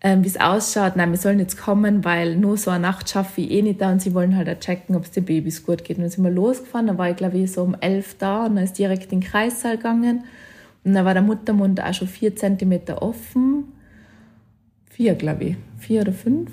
[0.00, 0.96] ähm, wie es ausschaut.
[0.96, 3.90] Nein, wir sollen jetzt kommen, weil nur so eine Nacht schaffe ich eh nicht da
[3.90, 5.96] und sie wollen halt auch checken, ob es den Babys gut geht.
[5.96, 8.56] Und dann sind wir losgefahren, da war ich glaube ich so um elf da und
[8.56, 10.24] dann ist direkt in den Kreissaal gegangen.
[10.84, 13.64] Und dann war der Muttermund auch schon vier Zentimeter offen.
[14.90, 15.56] Vier, glaube ich.
[15.78, 16.50] Vier oder fünf?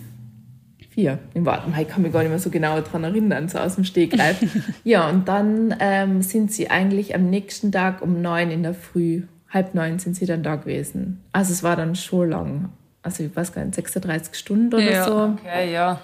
[0.93, 1.19] Vier.
[1.34, 3.86] Im Warten, ich kann mich gar nicht mehr so genau daran erinnern, so aus dem
[3.86, 4.38] Stegreif.
[4.84, 9.23] ja, und dann ähm, sind sie eigentlich am nächsten Tag um neun in der Früh,
[9.49, 11.23] halb neun sind sie dann da gewesen.
[11.32, 12.69] Also es war dann schon lang
[13.04, 15.36] also ich weiß gar nicht, 36 Stunden oder ja, so.
[15.39, 15.99] Okay, ja.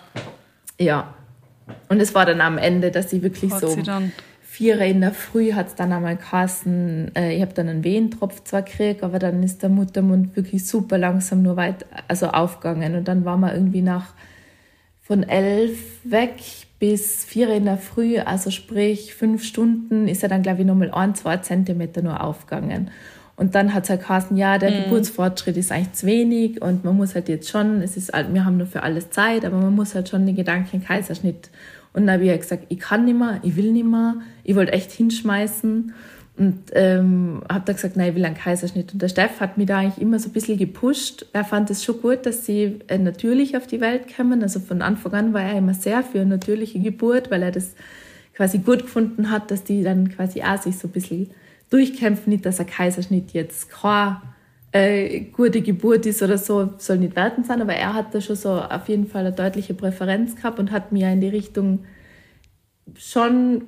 [0.80, 1.14] Ja.
[1.90, 3.84] Und es war dann am Ende, dass sie wirklich hat so sie
[4.42, 8.44] vier in der Früh hat es dann einmal geheißen, äh, ich habe dann einen Wehentropf
[8.44, 12.96] zwar gekriegt, aber dann ist der Muttermund wirklich super langsam nur weit, also aufgegangen.
[12.96, 14.14] Und dann waren wir irgendwie nach
[15.08, 16.36] von elf weg
[16.80, 20.92] bis vier in der Früh, also sprich fünf Stunden, ist er dann, glaube ich, nochmal
[20.92, 22.92] ein, zwei Zentimeter nur aufgegangen.
[23.38, 24.84] Und dann hat es halt geheißen, ja, der mhm.
[24.86, 28.58] Geburtsfortschritt ist eigentlich zu wenig und man muss halt jetzt schon, es ist, wir haben
[28.58, 31.50] nur für alles Zeit, aber man muss halt schon den Gedanken Kaiserschnitt.
[31.94, 34.56] Und dann habe ich halt gesagt, ich kann nicht mehr, ich will nicht mehr, ich
[34.56, 35.94] wollte echt hinschmeißen.
[36.38, 38.94] Und ähm, habe da gesagt, nein, ich will einen Kaiserschnitt.
[38.94, 41.26] Und der Steff hat mich da eigentlich immer so ein bisschen gepusht.
[41.34, 44.44] Er fand es schon gut, dass sie äh, natürlich auf die Welt kommen.
[44.44, 47.74] Also von Anfang an war er immer sehr für eine natürliche Geburt, weil er das
[48.36, 51.32] quasi gut gefunden hat, dass die dann quasi auch sich so ein bisschen
[51.72, 54.18] durchkämpfen, nicht, dass ein Kaiserschnitt jetzt kein
[54.74, 58.36] äh, gute Geburt ist oder so, soll nicht werten sein, aber er hat da schon
[58.36, 61.80] so auf jeden Fall eine deutliche Präferenz gehabt und hat mir in die Richtung
[62.96, 63.64] schon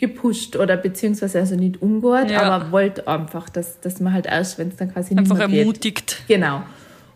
[0.00, 2.42] gepusht oder beziehungsweise also nicht umgehört, ja.
[2.42, 6.24] aber wollte einfach, dass, dass man halt erst, wenn es dann quasi nicht Einfach ermutigt.
[6.26, 6.36] Geht.
[6.36, 6.62] Genau.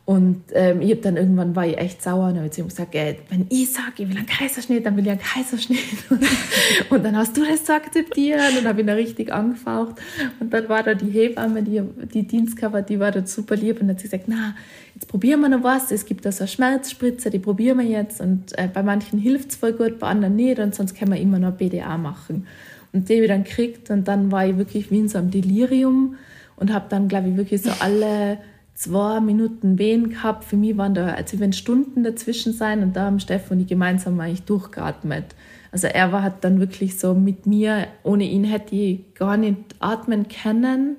[0.07, 2.95] Und ähm, ich habe dann irgendwann war ich echt sauer und habe zu ihm gesagt,
[2.95, 5.79] ey, wenn ich sage, ich will einen Kaiserschnitt, dann will ich einen Kaiserschnitt.
[6.91, 9.95] und dann hast du das zu akzeptieren und habe ihn da richtig angefaucht.
[10.41, 11.81] Und dann war da die Hebamme, die,
[12.13, 14.55] die Dienst gehabt die war da super lieb und hat gesagt, na,
[14.95, 15.91] jetzt probieren wir noch was.
[15.91, 18.21] Es gibt da so eine Schmerzspritze, die probieren wir jetzt.
[18.21, 21.21] Und äh, bei manchen hilft es voll gut, bei anderen nicht und sonst können wir
[21.21, 22.47] immer noch BDA machen.
[22.95, 25.33] Und die habe ich dann gekriegt und dann war ich wirklich wie in so einem
[25.33, 26.15] Delirium
[26.57, 28.39] und habe dann, glaube ich, wirklich so alle
[28.75, 30.45] zwei Minuten Wehen gehabt.
[30.45, 33.69] Für mich waren da, also wenn Stunden dazwischen sein und da haben Stefan und ich
[33.69, 35.35] gemeinsam eigentlich durchgeatmet.
[35.73, 39.57] Also er war hat dann wirklich so mit mir, ohne ihn hätte ich gar nicht
[39.81, 40.99] atmen können.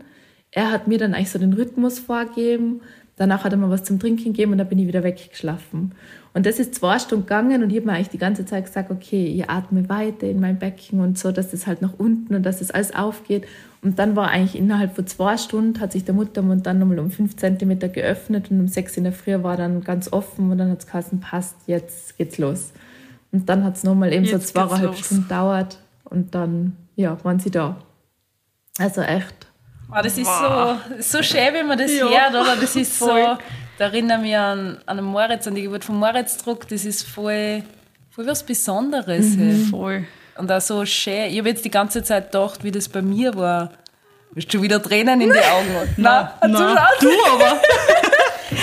[0.52, 2.82] Er hat mir dann eigentlich so den Rhythmus vorgegeben.
[3.16, 5.94] Danach hat er mir was zum Trinken gegeben und dann bin ich wieder weggeschlafen.
[6.36, 8.92] Und das ist zwei Stunden gegangen und ich habe mir eigentlich die ganze Zeit gesagt,
[8.92, 12.44] okay, ich atme weiter in mein Becken und so, dass es halt nach unten und
[12.44, 13.48] dass es alles aufgeht.
[13.82, 17.10] Und dann war eigentlich innerhalb von zwei Stunden hat sich der Muttermund dann nochmal um
[17.10, 20.72] fünf Zentimeter geöffnet und um sechs in der Früh war dann ganz offen und dann
[20.72, 22.74] hat es geheißen, passt, jetzt geht's los.
[23.32, 27.40] Und dann hat es nochmal eben jetzt so zweieinhalb Stunden dauert und dann, ja, waren
[27.40, 27.78] sie da.
[28.78, 29.48] Also echt.
[29.90, 30.80] Oh, das ist wow.
[31.00, 32.10] so, so schön, wenn man das ja.
[32.10, 32.58] hört, oder?
[32.60, 33.38] Das ist so,
[33.78, 37.64] da erinnere mich an, an Moritz, an die Geburt von Moritz Druck, das ist voll,
[38.10, 39.36] voll was Besonderes.
[39.36, 39.66] Mhm.
[39.66, 40.06] Voll.
[40.38, 41.32] Und auch so schön.
[41.32, 43.72] Ich habe jetzt die ganze Zeit gedacht, wie das bei mir war.
[44.36, 45.90] Hast du wieder Tränen in die Augen?
[45.98, 46.78] Nein, nein, nein.
[47.00, 47.62] du aber.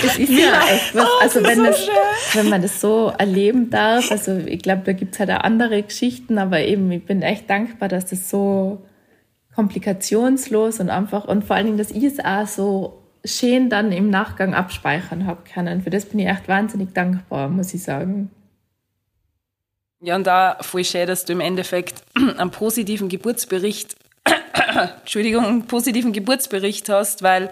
[0.05, 1.87] Es ist ja, ja echt was, also oh, wenn, so das,
[2.33, 5.83] wenn man das so erleben darf, also ich glaube, da gibt es halt auch andere
[5.83, 8.85] Geschichten, aber eben, ich bin echt dankbar, dass das so
[9.55, 14.09] komplikationslos und einfach und vor allen Dingen, dass ich es auch so schön dann im
[14.09, 15.81] Nachgang abspeichern habe können.
[15.81, 18.29] Für das bin ich echt wahnsinnig dankbar, muss ich sagen.
[20.01, 23.95] Ja, und da voll schön, dass du im Endeffekt einen positiven Geburtsbericht,
[24.99, 27.51] Entschuldigung, einen positiven Geburtsbericht hast, weil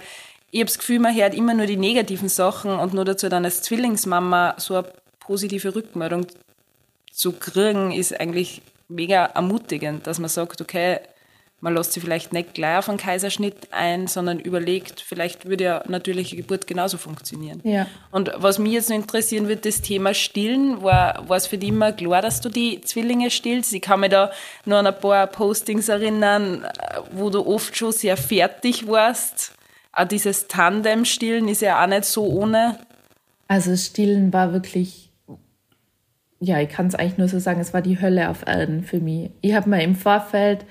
[0.52, 3.46] ich habe das Gefühl, man hört immer nur die negativen Sachen und nur dazu dann
[3.46, 4.88] als Zwillingsmama so eine
[5.20, 6.28] positive Rückmeldung
[7.10, 11.00] zu kriegen, ist eigentlich mega ermutigend, dass man sagt, okay,
[11.62, 15.84] man lässt sich vielleicht nicht gleich auf einen Kaiserschnitt ein, sondern überlegt, vielleicht würde ja
[15.88, 17.62] natürliche Geburt genauso funktionieren.
[17.64, 17.86] Ja.
[18.10, 21.70] Und was mich jetzt noch interessieren wird, das Thema Stillen, war, war es für dich
[21.70, 23.74] immer klar, dass du die Zwillinge stillst?
[23.74, 24.32] Ich kann mich da
[24.66, 26.66] noch an ein paar Postings erinnern,
[27.12, 29.54] wo du oft schon sehr fertig warst.
[29.94, 32.80] Auch dieses Tandem-Stillen ist ja auch nicht so ohne.
[33.48, 35.12] Also Stillen war wirklich
[36.44, 39.00] ja, ich kann es eigentlich nur so sagen, es war die Hölle auf Erden für
[39.00, 39.30] mich.
[39.42, 40.66] Ich habe mir im Vorfeld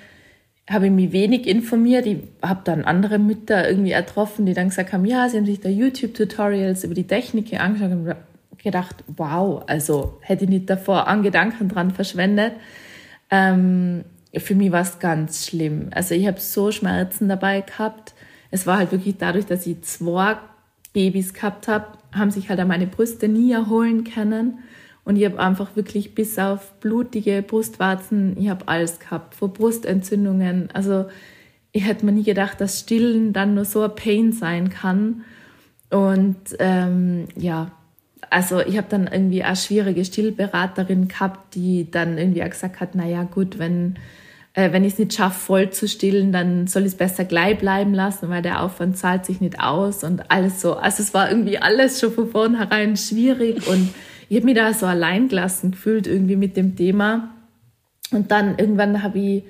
[0.70, 2.06] habe ich mich wenig informiert.
[2.06, 5.60] Ich habe dann andere Mütter irgendwie ertroffen, die dann gesagt haben, ja, sie haben sich
[5.60, 8.14] da YouTube-Tutorials über die Technik angeschaut und
[8.62, 12.52] gedacht, wow, also hätte ich nicht davor an Gedanken dran verschwendet.
[13.30, 14.04] Ähm,
[14.36, 15.88] für mich war es ganz schlimm.
[15.92, 18.14] Also ich habe so Schmerzen dabei gehabt.
[18.52, 20.36] Es war halt wirklich dadurch, dass ich zwei
[20.92, 24.58] Babys gehabt habe, haben sich halt an meine Brüste nie erholen können.
[25.10, 30.68] Und ich habe einfach wirklich bis auf blutige Brustwarzen, ich habe alles gehabt, vor Brustentzündungen.
[30.72, 31.06] Also
[31.72, 35.24] ich hätte mir nie gedacht, dass Stillen dann nur so ein Pain sein kann.
[35.90, 37.72] Und ähm, ja,
[38.30, 42.94] also ich habe dann irgendwie eine schwierige Stillberaterin gehabt, die dann irgendwie auch gesagt hat,
[42.94, 43.96] naja gut, wenn,
[44.54, 47.58] äh, wenn ich es nicht schaffe, voll zu stillen, dann soll ich es besser gleich
[47.58, 50.74] bleiben lassen, weil der Aufwand zahlt sich nicht aus und alles so.
[50.74, 53.92] Also es war irgendwie alles schon von vornherein schwierig und
[54.30, 57.34] ich habe mich da so allein gelassen gefühlt irgendwie mit dem Thema.
[58.12, 59.42] Und dann irgendwann habe ich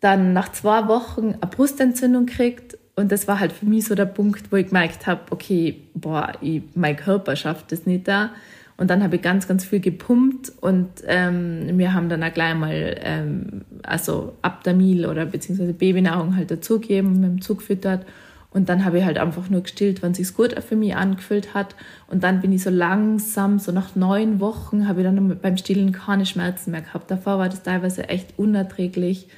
[0.00, 2.76] dann nach zwei Wochen eine Brustentzündung gekriegt.
[2.94, 6.32] Und das war halt für mich so der Punkt, wo ich gemerkt habe, okay, boah,
[6.42, 8.32] ich, mein Körper schafft das nicht da.
[8.76, 12.54] Und dann habe ich ganz, ganz viel gepumpt und ähm, wir haben dann auch gleich
[12.54, 18.04] mal ähm, also Abdamil oder beziehungsweise Babynahrung halt dazugegeben, mit dem Zug gefüttert.
[18.52, 21.74] Und dann habe ich halt einfach nur gestillt, wenn sich's gut für mich angefühlt hat.
[22.08, 25.92] Und dann bin ich so langsam, so nach neun Wochen, habe ich dann beim Stillen
[25.92, 27.10] keine Schmerzen mehr gehabt.
[27.10, 29.28] Davor war das teilweise echt unerträglich.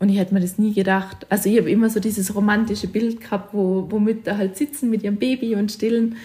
[0.00, 1.26] Und ich hätte mir das nie gedacht.
[1.28, 5.02] Also ich habe immer so dieses romantische Bild gehabt, wo, wo Mütter halt sitzen mit
[5.02, 6.16] ihrem Baby und stillen.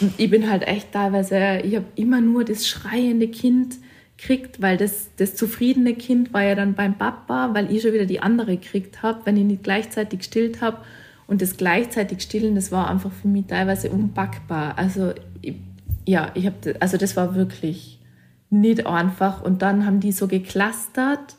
[0.00, 3.76] Und ich bin halt echt teilweise, ich habe immer nur das schreiende Kind
[4.16, 8.06] gekriegt, weil das, das zufriedene Kind war ja dann beim Papa, weil ich schon wieder
[8.06, 10.78] die andere gekriegt habe, wenn ich nicht gleichzeitig gestillt habe.
[11.32, 14.76] Und das gleichzeitig Stillen, das war einfach für mich teilweise unpackbar.
[14.76, 15.54] Also ich,
[16.04, 17.98] ja, ich habe, also das war wirklich
[18.50, 19.42] nicht einfach.
[19.42, 21.36] Und dann haben die so geklustert,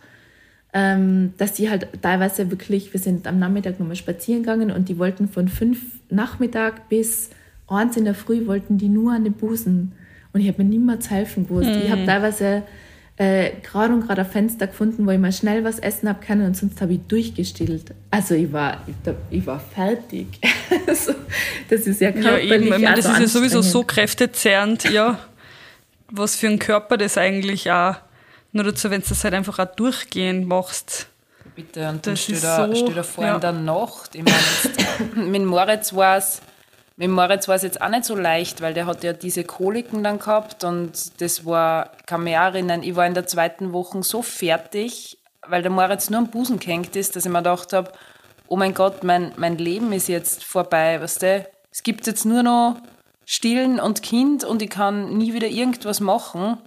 [0.74, 4.98] ähm, dass die halt teilweise wirklich, wir sind am Nachmittag nochmal spazieren gegangen und die
[4.98, 5.80] wollten von fünf
[6.10, 7.30] Nachmittag bis
[7.68, 9.92] eins in der Früh wollten die nur an den Busen.
[10.34, 11.70] Und ich habe mir niemals helfen gewusst.
[11.70, 11.82] Mhm.
[11.84, 12.64] Ich habe teilweise
[13.18, 16.48] äh, gerade und gerade ein Fenster gefunden, wo ich mal schnell was essen habe können
[16.48, 17.94] und sonst habe ich durchgestillt.
[18.10, 18.96] Also ich war, ich,
[19.30, 20.28] ich war fertig.
[20.88, 21.14] also,
[21.70, 22.64] das ist ja körperlich ja, eben.
[22.66, 25.20] Ich meine, das ist ja sowieso so kräftezerrend, ja.
[26.10, 27.96] Was für ein Körper das eigentlich auch,
[28.52, 31.08] nur dazu, wenn du das halt einfach auch durchgehend machst.
[31.56, 33.36] Bitte, und dann steht da, so, steht da vor ja.
[33.36, 34.16] in der Nacht.
[34.16, 36.42] Ich meine, mit Moritz war es
[36.96, 40.04] mit Moritz war es jetzt auch nicht so leicht, weil der hat ja diese Koliken
[40.04, 44.04] dann gehabt und das war, kann mich auch erinnern, ich war in der zweiten Woche
[44.04, 47.92] so fertig, weil der Moritz nur am Busen gehängt ist, dass ich mir gedacht habe,
[48.48, 51.48] oh mein Gott, mein, mein Leben ist jetzt vorbei, weißt du?
[51.72, 52.78] Es gibt jetzt nur noch
[53.26, 56.58] Stillen und Kind und ich kann nie wieder irgendwas machen.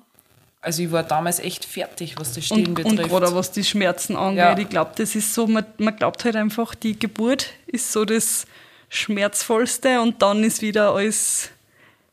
[0.61, 2.99] Also ich war damals echt fertig, was das Stillen und, betrifft.
[2.99, 4.39] Und gerade was die Schmerzen angeht.
[4.39, 4.59] Ja.
[4.59, 8.47] Ich glaube, das ist so, man, man glaubt halt einfach, die Geburt ist so das
[8.89, 11.51] schmerzvollste und dann ist wieder alles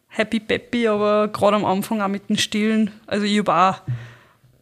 [0.08, 3.82] happy peppy, aber gerade am Anfang auch mit den Stillen, also ich habe auch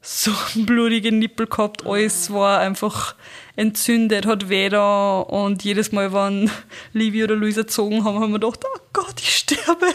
[0.02, 3.16] so blutige Nippel gehabt, alles war einfach
[3.56, 6.50] entzündet, hat weh da und jedes Mal, wenn
[6.94, 9.88] Livia oder Luisa gezogen haben, haben wir gedacht, oh Gott, ich sterbe.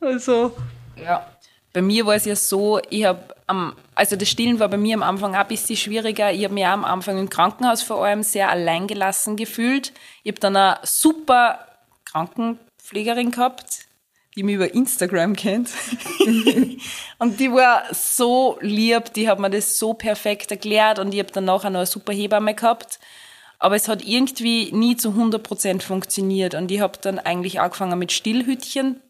[0.00, 0.56] Also.
[0.96, 1.26] Ja,
[1.72, 3.22] bei mir war es ja so, ich habe
[3.94, 6.32] also das Stillen war bei mir am Anfang auch ein bisschen schwieriger.
[6.32, 9.92] Ich habe mich auch am Anfang im Krankenhaus vor allem sehr alleingelassen gefühlt.
[10.22, 11.66] Ich habe dann eine super
[12.04, 13.86] Krankenpflegerin gehabt,
[14.36, 15.70] die mich über Instagram kennt.
[17.18, 21.32] und die war so lieb, die hat mir das so perfekt erklärt und ich habe
[21.32, 23.00] dann nachher noch eine super Hebamme gehabt.
[23.58, 28.12] Aber es hat irgendwie nie zu 100% funktioniert und ich habe dann eigentlich angefangen mit
[28.12, 29.02] Stillhütchen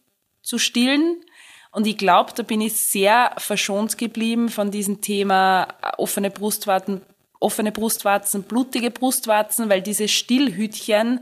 [0.43, 1.23] zu stillen
[1.73, 7.03] und ich glaube, da bin ich sehr verschont geblieben von diesem Thema äh, offene Brustwarzen,
[7.39, 11.21] offene Brustwarzen, blutige Brustwarzen, weil diese Stillhütchen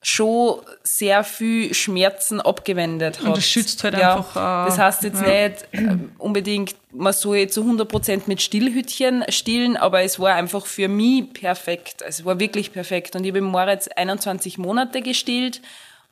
[0.00, 3.26] schon sehr viel Schmerzen abgewendet hat.
[3.26, 4.64] Und das schützt halt ja, einfach.
[4.64, 5.48] Äh, das heißt jetzt ja.
[5.48, 10.88] nicht äh, unbedingt, man soll zu 100% mit Stillhütchen stillen, aber es war einfach für
[10.88, 12.02] mich perfekt.
[12.06, 13.16] Es war wirklich perfekt.
[13.16, 15.60] Und ich habe Moritz 21 Monate gestillt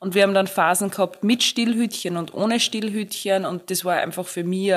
[0.07, 4.25] und wir haben dann Phasen gehabt mit Stillhütchen und ohne Stillhütchen und das war einfach
[4.25, 4.73] für mich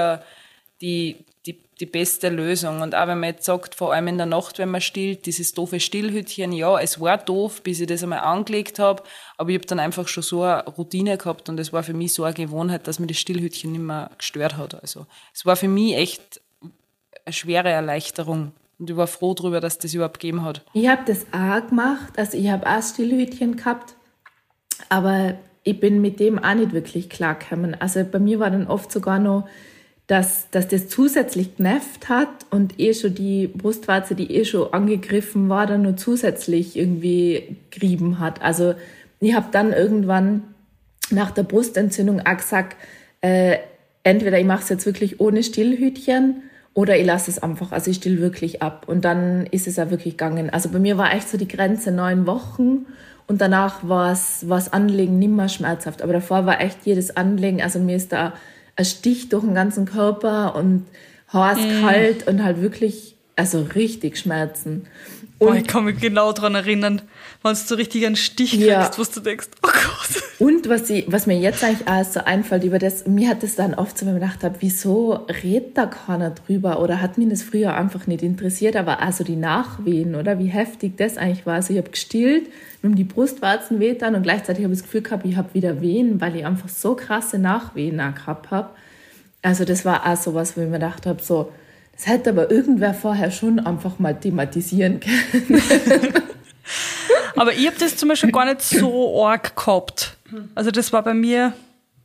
[0.82, 2.82] die, die, die beste Lösung.
[2.82, 5.54] Und auch wenn man jetzt sagt, vor allem in der Nacht, wenn man stillt, dieses
[5.54, 9.04] doofe Stillhütchen, ja, es war doof, bis ich das einmal angelegt habe,
[9.38, 12.12] aber ich habe dann einfach schon so eine Routine gehabt und es war für mich
[12.12, 14.82] so eine Gewohnheit, dass mir das Stillhütchen nicht mehr gestört hat.
[14.82, 16.42] Also es war für mich echt
[17.24, 18.54] eine schwere Erleichterung.
[18.80, 20.63] Und ich war froh darüber, dass das überhaupt gegeben hat.
[20.74, 22.13] Ich habe das auch gemacht.
[22.18, 23.94] Also ich habe auch Stillhütchen gehabt
[24.89, 27.76] aber ich bin mit dem auch nicht wirklich klargekommen.
[27.80, 29.48] Also bei mir war dann oft sogar noch,
[30.08, 35.50] dass, dass das zusätzlich genervt hat und eh schon die Brustwarze, die eh schon angegriffen
[35.50, 38.42] war, dann nur zusätzlich irgendwie gerieben hat.
[38.42, 38.74] Also
[39.20, 40.44] ich habe dann irgendwann
[41.12, 42.76] nach der Brustentzündung auch gesagt,
[43.22, 43.58] äh,
[44.04, 46.42] entweder ich mache es jetzt wirklich ohne Stillhütchen
[46.74, 48.86] oder ich lasse es einfach, also ich still wirklich ab.
[48.88, 50.50] Und dann ist es ja wirklich gegangen.
[50.50, 52.88] Also bei mir war echt so die Grenze neun Wochen
[53.30, 56.02] und danach war es das Anlegen nimmer schmerzhaft.
[56.02, 58.34] Aber davor war echt jedes Anlegen, also mir ist da
[58.76, 60.88] ein Stich durch den ganzen Körper und
[61.32, 61.82] heiß, mm.
[61.82, 64.88] kalt und halt wirklich, also richtig Schmerzen.
[65.38, 67.04] Und Boah, ich kann mich genau daran erinnern,
[67.44, 68.82] wenn du so richtig einen Stich ja.
[68.84, 69.68] kriegst, wo du denkst, oh
[70.39, 73.56] Und was, ich, was mir jetzt eigentlich alles so einfällt über das, mir hat das
[73.56, 77.30] dann oft so, wenn ich gedacht habe, wieso redet da keiner drüber oder hat mich
[77.30, 81.56] das früher einfach nicht interessiert, aber also die Nachwehen oder wie heftig das eigentlich war.
[81.56, 82.48] Also ich habe gestillt,
[82.82, 85.82] mir die Brustwarzen weht dann und gleichzeitig habe ich das Gefühl gehabt, ich habe wieder
[85.82, 88.69] Wehen, weil ich einfach so krasse Nachwehen gehabt habe.
[89.41, 91.52] Also das war auch so was, wo ich mir gedacht habe, so,
[91.93, 95.62] das hätte aber irgendwer vorher schon einfach mal thematisieren können.
[97.36, 100.18] aber ich habe das zum Beispiel gar nicht so arg gehabt.
[100.56, 101.54] Also das war bei mir...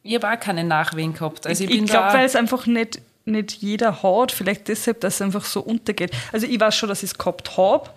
[0.03, 1.47] Ich habe auch keine Nachwehen gehabt.
[1.47, 5.23] Also ich, ich glaube, weil es einfach nicht, nicht jeder hat, vielleicht deshalb, dass es
[5.23, 6.11] einfach so untergeht.
[6.33, 7.89] Also ich weiß schon, dass ich es gehabt habe,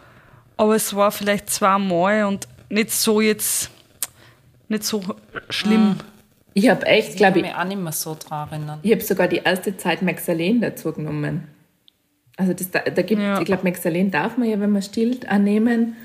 [0.56, 3.70] aber es war vielleicht zweimal und nicht so jetzt,
[4.70, 5.04] nicht so
[5.50, 5.98] schlimm.
[6.54, 8.80] Ich habe echt, glaube ich, ich mich auch nicht mehr so dran erinnern.
[8.82, 11.48] Ich habe sogar die erste Zeit Maxalen dazu genommen.
[12.38, 13.40] Also das, da, da gibt, ja.
[13.40, 15.96] ich glaube, Mexalen darf man ja, wenn man stillt, annehmen.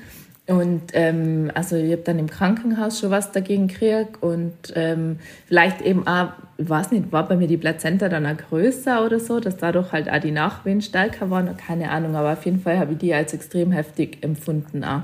[0.45, 5.79] Und ähm, also ich habe dann im Krankenhaus schon was dagegen gekriegt und ähm, vielleicht
[5.81, 9.39] eben auch, ich weiß nicht, war bei mir die Plazenta dann auch größer oder so,
[9.39, 12.91] dass dadurch halt auch die Nachwehen stärker waren, keine Ahnung, aber auf jeden Fall habe
[12.91, 15.03] ich die als extrem heftig empfunden auch.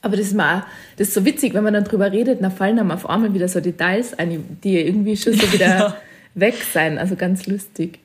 [0.00, 0.64] Aber das ist, mal,
[0.96, 3.48] das ist so witzig, wenn man dann drüber redet, dann fallen einem auf einmal wieder
[3.48, 5.96] so Details ein, die irgendwie schon so wieder ja.
[6.34, 7.98] weg sein, also ganz lustig.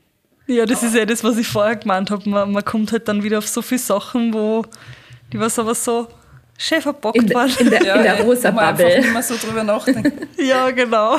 [0.47, 2.29] Ja, das ist ja das, was ich vorher gemeint habe.
[2.29, 4.65] Man, man kommt halt dann wieder auf so viele Sachen, wo
[5.31, 6.09] die was aber so
[6.64, 7.53] schön verbockt worden.
[7.59, 8.68] In der, ja, in der rosa Bubble.
[8.68, 10.28] einfach nicht mehr so drüber nachdenken.
[10.38, 11.18] ja, genau.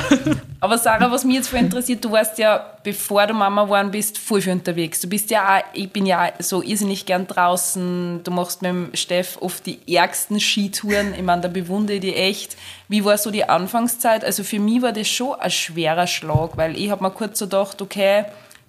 [0.59, 4.16] Aber Sarah, was mich jetzt voll interessiert, du warst ja, bevor du Mama geworden bist,
[4.16, 5.01] voll viel unterwegs.
[5.01, 8.22] Du bist ja auch, ich bin ja so irrsinnig gern draußen.
[8.24, 11.14] Du machst mit dem Steff oft die ärgsten Skitouren.
[11.14, 12.57] Ich meine, da bewundere ich die echt.
[12.88, 14.24] Wie war so die Anfangszeit?
[14.24, 17.45] Also für mich war das schon ein schwerer Schlag, weil ich habe mir kurz so
[17.45, 18.24] gedacht, okay,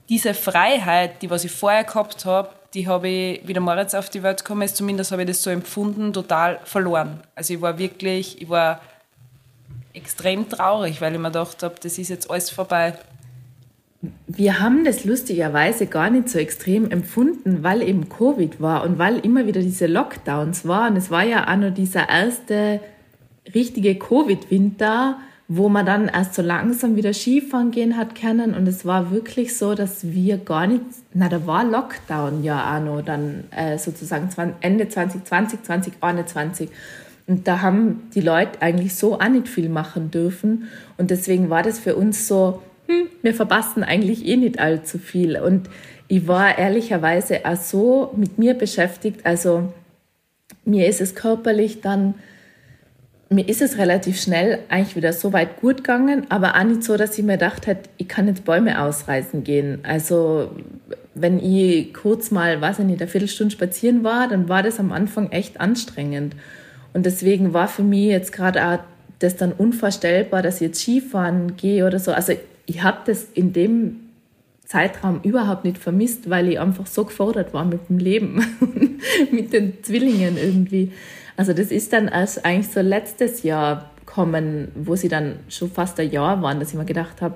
[0.10, 4.10] diese Freiheit, die was ich vorher gehabt habe, die habe ich, wie der Moritz auf
[4.10, 7.22] die Welt gekommen ist, zumindest habe ich das so empfunden, total verloren.
[7.34, 8.82] Also ich war wirklich, ich war
[9.94, 12.94] extrem traurig, weil ich mir gedacht habe, das ist jetzt alles vorbei.
[14.28, 19.20] Wir haben das lustigerweise gar nicht so extrem empfunden, weil eben Covid war und weil
[19.20, 20.98] immer wieder diese Lockdowns waren.
[20.98, 22.82] Es war ja auch nur dieser erste
[23.54, 25.18] richtige Covid-Winter,
[25.48, 28.56] wo man dann erst so langsam wieder Skifahren gehen hat können.
[28.56, 30.82] Und es war wirklich so, dass wir gar nicht,
[31.14, 34.30] na, da war Lockdown ja auch noch, dann äh, sozusagen
[34.62, 36.70] Ende 2020, 2021.
[37.28, 40.68] Und da haben die Leute eigentlich so auch nicht viel machen dürfen.
[40.98, 45.40] Und deswegen war das für uns so, hm, wir verpassen eigentlich eh nicht allzu viel.
[45.40, 45.70] Und
[46.08, 49.26] ich war ehrlicherweise auch so mit mir beschäftigt.
[49.26, 49.74] Also
[50.66, 52.16] mir ist es körperlich dann
[53.30, 56.96] mir ist es relativ schnell eigentlich wieder so weit gut gegangen, aber auch nicht so,
[56.96, 59.80] dass ich mir gedacht hätte, ich kann jetzt Bäume ausreißen gehen.
[59.84, 60.52] Also
[61.16, 64.92] wenn ich kurz mal, weiß ich nicht, eine Viertelstunde spazieren war, dann war das am
[64.92, 66.36] Anfang echt anstrengend.
[66.94, 68.80] Und deswegen war für mich jetzt gerade auch
[69.20, 72.12] das dann unvorstellbar, dass ich jetzt Skifahren gehe oder so.
[72.12, 72.34] Also
[72.66, 74.02] ich habe das in dem
[74.66, 78.46] Zeitraum überhaupt nicht vermisst, weil ich einfach so gefordert war mit dem Leben,
[79.32, 80.92] mit den Zwillingen irgendwie.
[81.38, 86.00] Also das ist dann erst eigentlich so letztes Jahr kommen, wo sie dann schon fast
[86.00, 87.36] ein Jahr waren, dass ich mir gedacht habe,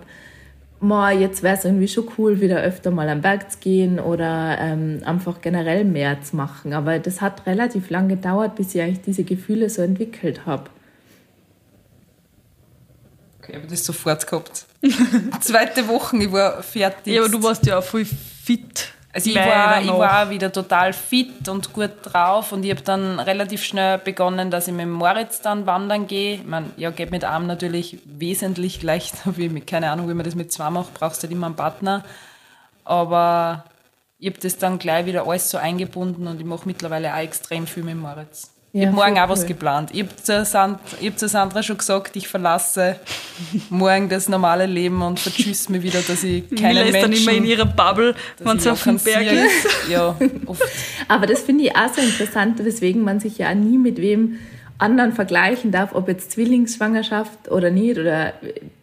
[1.20, 5.02] jetzt wäre es irgendwie schon cool, wieder öfter mal am Berg zu gehen oder ähm,
[5.04, 6.74] einfach generell mehr zu machen.
[6.74, 10.70] Aber das hat relativ lang gedauert, bis ich eigentlich diese Gefühle so entwickelt habe.
[13.40, 14.66] Okay, aber das sofort gehabt.
[15.42, 17.14] Zweite Woche, ich war fertig.
[17.14, 18.94] Ja, aber du warst ja auch voll fit.
[19.28, 23.20] Also ich war, ich war wieder total fit und gut drauf und ich habe dann
[23.20, 26.36] relativ schnell begonnen, dass ich mit Moritz dann wandern gehe.
[26.36, 30.26] Ich meine, ja, geht mit Arm natürlich wesentlich leichter, wie mit, keine Ahnung, wie man
[30.26, 32.04] das mit zwei macht, brauchst du halt immer einen Partner.
[32.86, 33.66] Aber
[34.18, 37.68] ich habe das dann gleich wieder alles so eingebunden und ich mache mittlerweile auch extrem
[37.68, 38.52] viel mit Moritz.
[38.72, 39.30] Ja, ich habe morgen auch cool.
[39.30, 39.90] was geplant.
[39.94, 42.98] Ich habe zu, Sand, hab zu Sandra schon gesagt, ich verlasse
[43.70, 47.14] morgen das normale Leben und vertschüsse mich wieder, dass ich keine Mila Menschen...
[47.14, 49.68] ist dann immer in ihrer Bubble, wenn es auf dem Berg ist.
[49.90, 50.16] Ja,
[50.46, 50.62] oft.
[51.08, 54.38] Aber das finde ich auch so interessant, weswegen man sich ja nie mit wem
[54.78, 58.34] anderen vergleichen darf, ob jetzt Zwillingsschwangerschaft oder nicht oder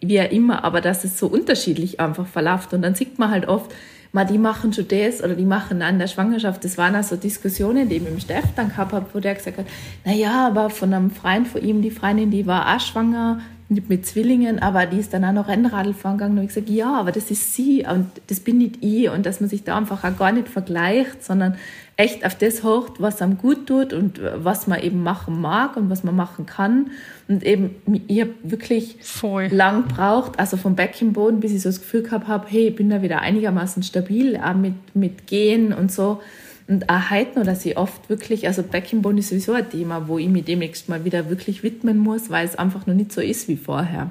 [0.00, 2.74] wie auch immer, aber dass es so unterschiedlich einfach verläuft.
[2.74, 3.70] Und dann sieht man halt oft,
[4.16, 6.64] ma, die machen schon das oder die machen an der Schwangerschaft.
[6.64, 9.58] Das waren also Diskussionen, die ich mit dem Steff dann gehabt habe, wo der gesagt
[9.58, 9.66] hat,
[10.06, 13.88] na ja, aber von einem Freund von ihm, die Freundin, die war auch schwanger, nicht
[13.88, 16.38] mit Zwillingen, aber die ist dann auch noch Rennradl fahren gegangen.
[16.38, 19.08] Und ich gesagt, ja, aber das ist sie und das bin nicht ich.
[19.08, 21.56] Und dass man sich da einfach auch gar nicht vergleicht, sondern
[21.96, 25.90] echt auf das hocht, was einem gut tut und was man eben machen mag und
[25.90, 26.90] was man machen kann.
[27.26, 27.74] Und eben,
[28.06, 29.48] ich habe wirklich Voll.
[29.50, 32.88] lang braucht, also vom Beckenboden, bis ich so das Gefühl gehabt habe, hey, ich bin
[32.88, 36.20] da wieder einigermaßen stabil, auch mit, mit Gehen und so.
[36.68, 40.18] Und auch heute noch, dass ich oft wirklich, also Beckenboden ist sowieso ein Thema, wo
[40.18, 43.46] ich mich demnächst mal wieder wirklich widmen muss, weil es einfach noch nicht so ist
[43.46, 44.10] wie vorher.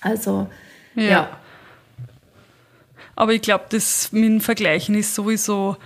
[0.00, 0.48] Also,
[0.94, 1.02] ja.
[1.02, 1.40] ja.
[3.16, 5.76] Aber ich glaube, das mit dem Vergleichen ist sowieso,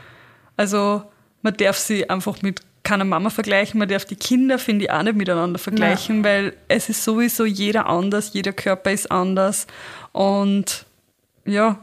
[0.56, 1.02] also
[1.42, 5.02] man darf sie einfach mit keiner Mama vergleichen, man darf die Kinder, finde ich, auch
[5.02, 6.24] nicht miteinander vergleichen, ja.
[6.24, 9.66] weil es ist sowieso jeder anders, jeder Körper ist anders.
[10.12, 10.86] Und
[11.44, 11.78] ja,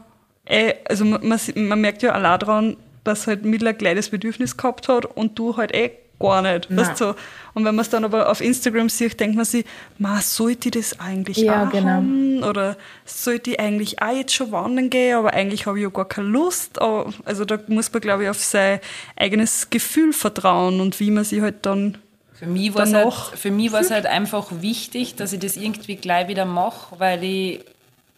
[0.46, 4.88] ey, also man, man merkt ja allein daran, dass halt Miller ein kleines Bedürfnis gehabt
[4.88, 6.74] hat und du halt eh gar nicht.
[6.74, 7.14] Weißt so.
[7.54, 9.64] Und wenn man es dann aber auf Instagram sieht, denkt man sich,
[9.98, 11.88] ma, sollte ich das eigentlich ja, auch genau.
[11.88, 12.42] haben?
[12.42, 16.08] Oder sollte ich eigentlich auch jetzt schon wandern gehen, aber eigentlich habe ich ja gar
[16.08, 16.80] keine Lust.
[17.24, 18.80] Also da muss man, glaube ich, auf sein
[19.16, 21.98] eigenes Gefühl vertrauen und wie man sich halt dann
[22.34, 25.56] für mich war es halt, für mich war es halt einfach wichtig, dass ich das
[25.56, 27.60] irgendwie gleich wieder mache, weil ich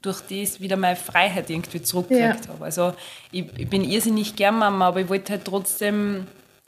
[0.03, 2.53] durch das wieder meine Freiheit irgendwie zurückgekriegt ja.
[2.53, 2.64] habe.
[2.64, 2.94] Also
[3.32, 6.26] ich, ich, bin irrsinnig gern Mama, aber ich wollte halt trotzdem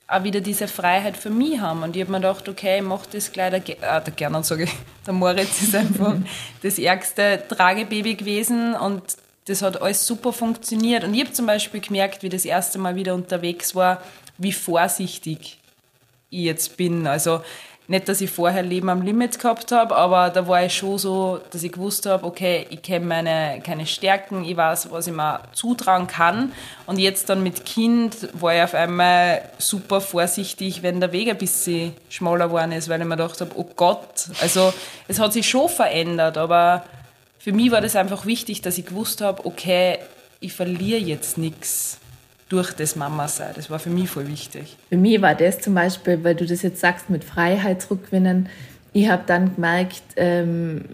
[0.09, 1.83] auch wieder diese Freiheit für mich haben.
[1.83, 3.63] Und ich habe mir gedacht, okay, ich mache das gleich.
[3.63, 4.73] Der, ah, der Gernot sage ich,
[5.07, 6.15] der Moritz ist einfach
[6.63, 9.03] das ärgste Tragebaby gewesen und
[9.45, 11.05] das hat alles super funktioniert.
[11.05, 14.03] Und ich habe zum Beispiel gemerkt, wie das erste Mal wieder unterwegs war,
[14.37, 15.59] wie vorsichtig
[16.31, 17.07] ich jetzt bin.
[17.07, 17.43] Also
[17.89, 21.41] nicht, dass ich vorher Leben am Limit gehabt habe, aber da war ich schon so,
[21.51, 25.41] dass ich gewusst habe, okay, ich kenne meine keine Stärken, ich weiß, was ich mir
[25.53, 26.53] zutrauen kann.
[26.85, 31.39] Und jetzt dann mit Kind war ich auf einmal super vorsichtig, wenn der Weg ein
[31.39, 34.75] bisschen schmaler geworden ist, weil ich mir gedacht habe, oh Gott, also
[35.09, 36.85] es hat sich schon verändert, aber
[37.39, 39.99] für mich war das einfach wichtig, dass ich gewusst habe, okay,
[40.41, 42.01] ich verliere jetzt nichts
[42.49, 43.53] durch das Mama sein.
[43.55, 44.77] Das war für mich voll wichtig.
[44.89, 48.49] Für mich war das zum Beispiel, weil du das jetzt sagst, mit Freiheit zurückgewinnen.
[48.93, 50.85] Ich habe dann gemerkt, ähm,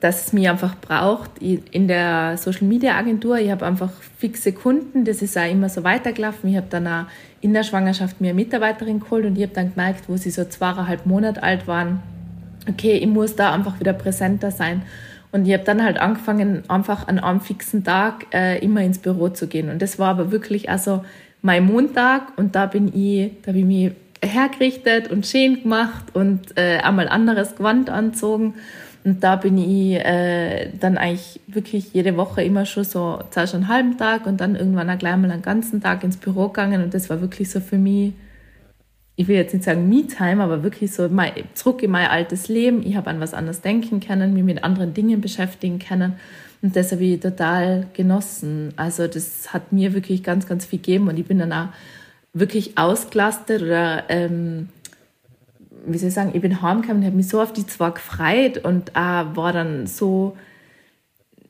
[0.00, 3.38] dass es mich einfach braucht in der Social Media Agentur.
[3.38, 6.50] Ich habe einfach fixe Kunden, das ist auch immer so weitergelaufen.
[6.50, 7.04] Ich habe dann auch
[7.40, 10.44] in der Schwangerschaft mir eine Mitarbeiterin geholt und ich habe dann gemerkt, wo sie so
[10.44, 12.02] zweieinhalb Monate alt waren,
[12.68, 14.82] okay, ich muss da einfach wieder präsenter sein.
[15.36, 19.28] Und ich habe dann halt angefangen, einfach an einem fixen Tag äh, immer ins Büro
[19.28, 19.68] zu gehen.
[19.68, 21.04] Und das war aber wirklich also
[21.42, 23.92] mein Montag und da bin ich, da habe ich
[24.24, 28.54] hergerichtet und schön gemacht und äh, einmal anderes Gewand anzogen.
[29.04, 33.68] Und da bin ich äh, dann eigentlich wirklich jede Woche immer schon so zuerst einen
[33.68, 36.82] halben Tag und dann irgendwann auch gleich mal einen ganzen Tag ins Büro gegangen.
[36.82, 38.14] Und das war wirklich so für mich
[39.16, 42.86] ich will jetzt nicht sagen Me-Time, aber wirklich so mein, zurück in mein altes Leben.
[42.86, 46.16] Ich habe an was anderes denken können, mich mit anderen Dingen beschäftigen können.
[46.60, 48.74] Und das habe ich total genossen.
[48.76, 51.08] Also das hat mir wirklich ganz, ganz viel gegeben.
[51.08, 51.68] Und ich bin dann auch
[52.34, 54.68] wirklich ausgelastet oder, ähm,
[55.86, 58.58] wie soll ich sagen, ich bin heimgekommen und habe mich so auf die zwei gefreut
[58.58, 60.36] und äh, war dann so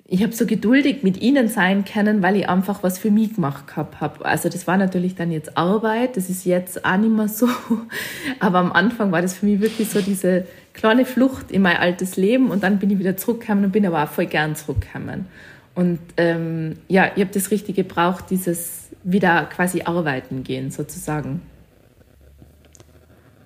[0.09, 3.67] ich habe so geduldig mit ihnen sein können, weil ich einfach was für mich gemacht
[3.67, 4.25] gehabt habe.
[4.25, 7.49] Also das war natürlich dann jetzt Arbeit, das ist jetzt auch nicht mehr so.
[8.39, 12.17] Aber am Anfang war das für mich wirklich so diese kleine Flucht in mein altes
[12.17, 15.27] Leben und dann bin ich wieder zurückgekommen und bin aber auch voll gern zurückgekommen.
[15.75, 21.41] Und ähm, ja, ich habe das richtig gebraucht, dieses wieder quasi arbeiten gehen sozusagen.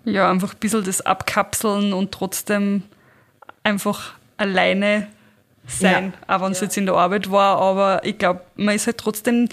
[0.05, 2.83] Ja, einfach ein bisschen das Abkapseln und trotzdem
[3.63, 5.07] einfach alleine
[5.71, 6.37] sein, ja.
[6.37, 6.66] auch wenn es ja.
[6.66, 7.59] jetzt in der Arbeit war.
[7.59, 9.49] Aber ich glaube, man ist halt trotzdem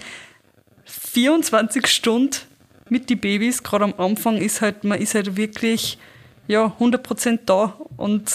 [0.85, 2.37] 24 Stunden
[2.89, 3.63] mit den Babys.
[3.63, 5.97] Gerade am Anfang ist halt, man ist halt wirklich
[6.47, 8.31] ja, 100% da und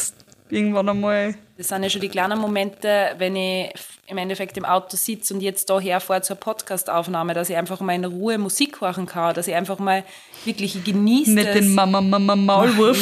[0.53, 1.35] irgendwann einmal.
[1.57, 3.73] Das sind ja schon die kleinen Momente, wenn ich
[4.07, 7.95] im Endeffekt im Auto sitze und jetzt da herfahre zur Podcastaufnahme, dass ich einfach mal
[7.95, 10.05] in Ruhe Musik hören kann, dass ich einfach mal
[10.45, 11.31] wirklich genieße.
[11.31, 12.99] Nicht den Mama Mama Maulwurf.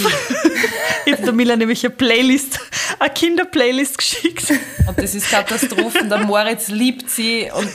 [1.07, 2.61] ich habe der Mila nämlich eine Playlist,
[2.99, 4.53] eine Kinderplaylist geschickt.
[4.87, 6.09] Und das ist Katastrophen.
[6.09, 7.71] Der Moritz liebt sie und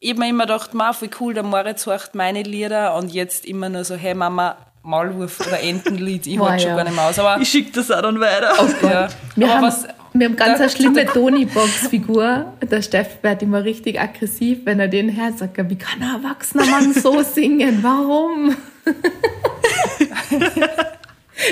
[0.00, 3.68] ich habe mir immer gedacht, voll cool, der Moritz hört meine Lieder und jetzt immer
[3.68, 7.18] nur so, hey Mama, Maulwurf oder Entenlied, ich halte schon gar nicht mehr aus.
[7.18, 8.52] Aber ich schicke das auch dann weiter.
[8.60, 9.08] Oh ja.
[9.34, 12.52] wir, aber haben, was, wir haben ganz eine schlimme Tony-Box-Figur.
[12.62, 15.38] Der Steff wird immer richtig aggressiv, wenn er den hört.
[15.38, 17.82] Sagt er, wie kann ein erwachsener Mann so singen?
[17.82, 18.56] Warum?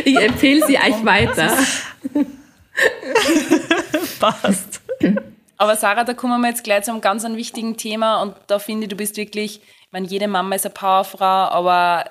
[0.05, 1.57] ich empfehle sie euch weiter.
[4.21, 4.83] Passt.
[5.57, 8.85] Aber Sarah, da kommen wir jetzt gleich zu einem ganz wichtigen Thema und da finde
[8.85, 12.05] ich, du bist wirklich, ich meine, jede Mama ist eine Powerfrau, aber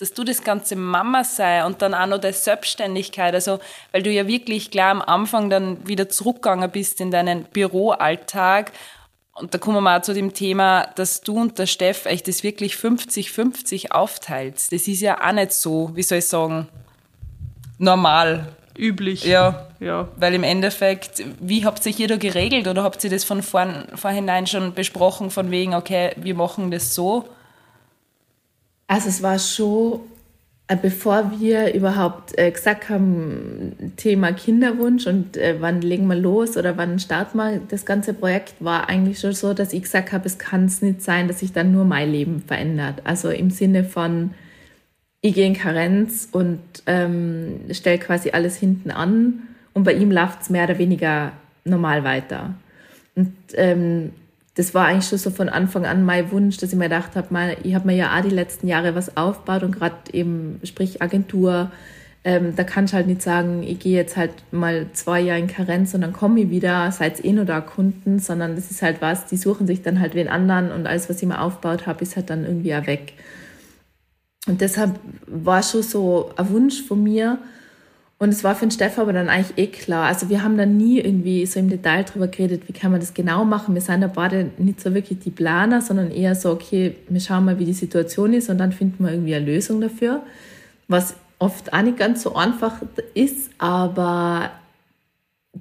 [0.00, 3.60] dass du das ganze Mama sei und dann auch noch der Selbstständigkeit, also
[3.92, 8.72] weil du ja wirklich gleich am Anfang dann wieder zurückgegangen bist in deinen Büroalltag
[9.40, 12.42] und da kommen wir auch zu dem Thema, dass du und der Steff euch das
[12.42, 14.56] wirklich 50-50 aufteilt.
[14.70, 16.68] Das ist ja auch nicht so, wie soll ich sagen,
[17.78, 18.48] normal.
[18.76, 19.24] Üblich.
[19.24, 20.08] Ja, ja.
[20.16, 23.88] Weil im Endeffekt, wie habt ihr hier da geregelt oder habt ihr das von vorn,
[23.94, 27.28] vorhinein schon besprochen, von wegen, okay, wir machen das so?
[28.90, 30.00] Also es war schon,
[30.66, 36.56] äh, bevor wir überhaupt äh, gesagt haben, Thema Kinderwunsch und äh, wann legen wir los
[36.56, 40.26] oder wann starten wir das ganze Projekt, war eigentlich schon so, dass ich gesagt habe,
[40.26, 43.02] es kann es nicht sein, dass sich dann nur mein Leben verändert.
[43.04, 44.34] Also im Sinne von,
[45.20, 50.42] ich gehe in Karenz und ähm, stelle quasi alles hinten an und bei ihm läuft
[50.42, 51.30] es mehr oder weniger
[51.64, 52.54] normal weiter.
[53.14, 54.10] Und ähm,
[54.54, 57.32] das war eigentlich schon so von Anfang an mein Wunsch, dass ich mir gedacht habe,
[57.32, 61.00] mal, ich habe mir ja auch die letzten Jahre was aufgebaut und gerade eben, sprich
[61.00, 61.70] Agentur,
[62.22, 65.46] ähm, da kann ich halt nicht sagen, ich gehe jetzt halt mal zwei Jahre in
[65.46, 69.00] Karenz und dann komme ich wieder, seid eh nur da Kunden, sondern das ist halt
[69.00, 72.02] was, die suchen sich dann halt wen anderen und alles, was ich mir aufgebaut habe,
[72.02, 73.14] ist halt dann irgendwie auch weg.
[74.46, 77.38] Und deshalb war schon so ein Wunsch von mir,
[78.22, 80.04] und es war für den Steff aber dann eigentlich eh klar.
[80.04, 83.14] Also wir haben dann nie irgendwie so im Detail drüber geredet, wie kann man das
[83.14, 83.74] genau machen.
[83.74, 87.46] Wir sind ja beide nicht so wirklich die Planer, sondern eher so, okay, wir schauen
[87.46, 90.22] mal, wie die Situation ist und dann finden wir irgendwie eine Lösung dafür.
[90.86, 92.82] Was oft auch nicht ganz so einfach
[93.14, 94.50] ist, aber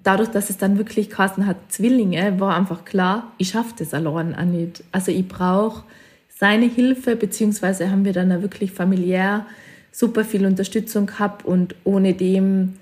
[0.04, 4.36] dadurch, dass es dann wirklich Carsten hat Zwillinge, war einfach klar, ich schaffe das allein
[4.36, 4.84] auch nicht.
[4.92, 5.86] Also ich brauche
[6.28, 9.46] seine Hilfe, beziehungsweise haben wir dann auch wirklich familiär
[9.92, 12.74] super viel Unterstützung gehabt und ohne dem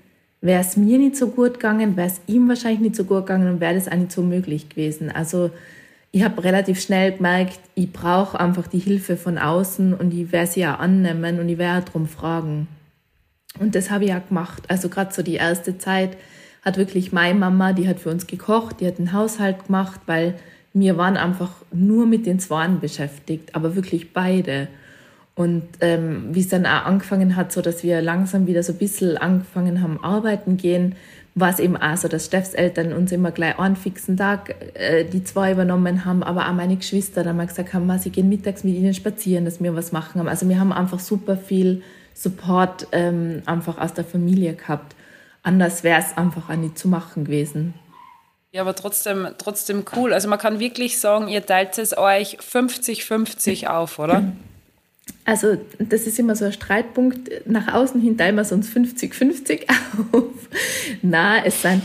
[0.42, 3.50] wäre es mir nicht so gut gegangen, wäre es ihm wahrscheinlich nicht so gut gegangen
[3.50, 5.12] und wäre das auch nicht so möglich gewesen.
[5.12, 5.52] Also
[6.12, 10.52] ich habe relativ schnell gemerkt, ich brauche einfach die Hilfe von außen und ich werde
[10.52, 12.68] sie ja annehmen und ich werde darum fragen.
[13.60, 14.64] Und das habe ich ja gemacht.
[14.68, 16.18] Also gerade so die erste Zeit
[16.64, 20.36] hat wirklich meine Mama, die hat für uns gekocht, die hat den Haushalt gemacht, weil
[20.74, 24.68] wir waren einfach nur mit den Zwanen beschäftigt, aber wirklich beide.
[25.38, 28.80] Und ähm, wie es dann auch angefangen hat, so dass wir langsam wieder so ein
[28.80, 30.96] bisschen angefangen haben, arbeiten gehen,
[31.36, 35.04] war es eben auch so, dass Steffs Eltern uns immer gleich einen fixen Tag äh,
[35.04, 38.64] die zwei übernommen haben, aber auch meine Geschwister dann mal gesagt haben, sie gehen mittags
[38.64, 40.28] mit ihnen spazieren, dass wir was machen haben.
[40.28, 41.84] Also wir haben einfach super viel
[42.16, 44.96] Support ähm, einfach aus der Familie gehabt.
[45.44, 47.76] Anders wäre es einfach auch nicht zu machen gewesen.
[48.52, 50.14] Ja, aber trotzdem, trotzdem cool.
[50.14, 54.24] Also man kann wirklich sagen, ihr teilt es euch 50-50 auf, oder?
[55.28, 57.30] Also das ist immer so ein Streitpunkt.
[57.46, 59.68] Nach außen hin teilen wir es uns 50-50
[60.14, 60.24] auf.
[61.02, 61.82] Na, es, sein,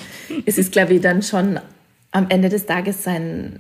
[0.47, 1.59] es ist, glaube ich, dann schon
[2.13, 3.59] am Ende des Tages sein,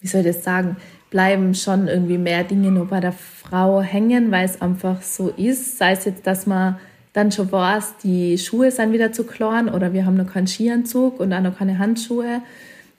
[0.00, 0.78] wie soll ich das sagen,
[1.10, 5.76] bleiben schon irgendwie mehr Dinge nur bei der Frau hängen, weil es einfach so ist.
[5.76, 6.78] Sei es jetzt, dass man
[7.12, 11.20] dann schon weiß, die Schuhe sind wieder zu klein oder wir haben noch keinen Skianzug
[11.20, 12.40] und auch noch keine Handschuhe.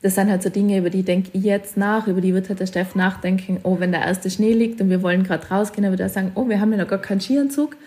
[0.01, 2.59] Das sind halt so Dinge, über die denke ich jetzt nach, über die wird halt
[2.59, 5.91] der Steff nachdenken, oh, wenn der erste Schnee liegt und wir wollen gerade rausgehen, dann
[5.91, 7.77] wird er sagen, oh, wir haben ja noch gar keinen Skianzug.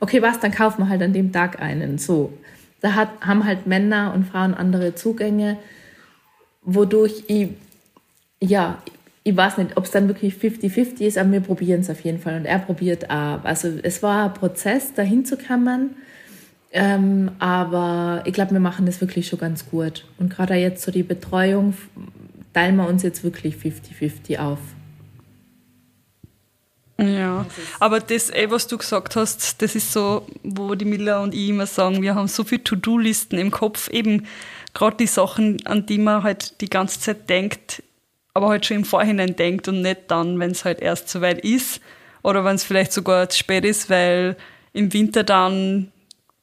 [0.00, 1.98] Okay, was, dann kaufen wir halt an dem Tag einen.
[1.98, 2.32] So.
[2.80, 5.58] Da hat, haben halt Männer und Frauen andere Zugänge,
[6.62, 7.50] wodurch ich,
[8.40, 8.78] ja,
[9.22, 12.18] ich weiß nicht, ob es dann wirklich 50-50 ist, aber wir probieren es auf jeden
[12.18, 13.44] Fall und er probiert auch.
[13.44, 15.90] Also es war ein Prozess, dahin zu kommen,
[16.72, 20.04] ähm, aber ich glaube, wir machen das wirklich schon ganz gut.
[20.18, 21.74] Und gerade jetzt so die Betreuung
[22.52, 24.58] teilen wir uns jetzt wirklich 50-50 auf.
[27.00, 27.46] Ja,
[27.78, 31.48] aber das, ey, was du gesagt hast, das ist so, wo die Miller und ich
[31.48, 34.26] immer sagen, wir haben so viele To-Do-Listen im Kopf, eben
[34.74, 37.82] gerade die Sachen, an die man halt die ganze Zeit denkt,
[38.34, 41.80] aber halt schon im Vorhinein denkt und nicht dann, wenn es halt erst soweit ist
[42.22, 44.36] oder wenn es vielleicht sogar zu spät ist, weil
[44.74, 45.90] im Winter dann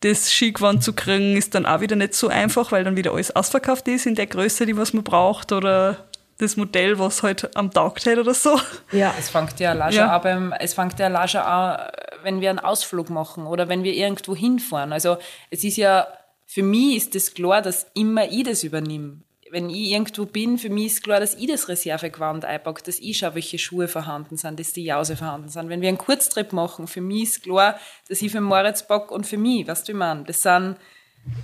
[0.02, 3.36] das Skigewand zu kriegen, ist dann auch wieder nicht so einfach, weil dann wieder alles
[3.36, 7.72] ausverkauft ist in der Größe, die was man braucht oder das Modell, was halt am
[7.72, 8.60] Tag steht oder so.
[8.92, 10.16] Ja, es fängt ja Lasche ja.
[10.16, 11.90] an, es fängt ja Lasche an,
[12.22, 14.94] wenn wir einen Ausflug machen oder wenn wir irgendwo hinfahren.
[14.94, 15.18] Also
[15.50, 16.08] es ist ja,
[16.46, 19.22] für mich ist das klar, dass immer ich das übernehme
[19.52, 23.18] wenn ich irgendwo bin, für mich ist klar, dass ich das Reservegewand einpacke, dass ich
[23.18, 25.70] schaue, welche Schuhe vorhanden sind, dass die Jause vorhanden sind.
[25.70, 27.80] Wenn wir einen Kurztrip machen, für mich ist klar,
[28.10, 30.78] dass ich für Moritz packe und für mich, weißt du, ich meine, das sind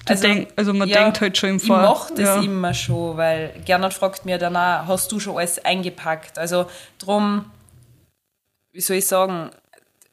[0.05, 1.77] also, denk, also man ja, denkt halt schon im Vor.
[1.77, 2.41] Ich mache das ja.
[2.41, 6.37] immer schon, weil Gernot fragt mir danach, hast du schon alles eingepackt?
[6.37, 6.67] Also
[6.99, 7.51] drum,
[8.71, 9.49] wie soll ich sagen,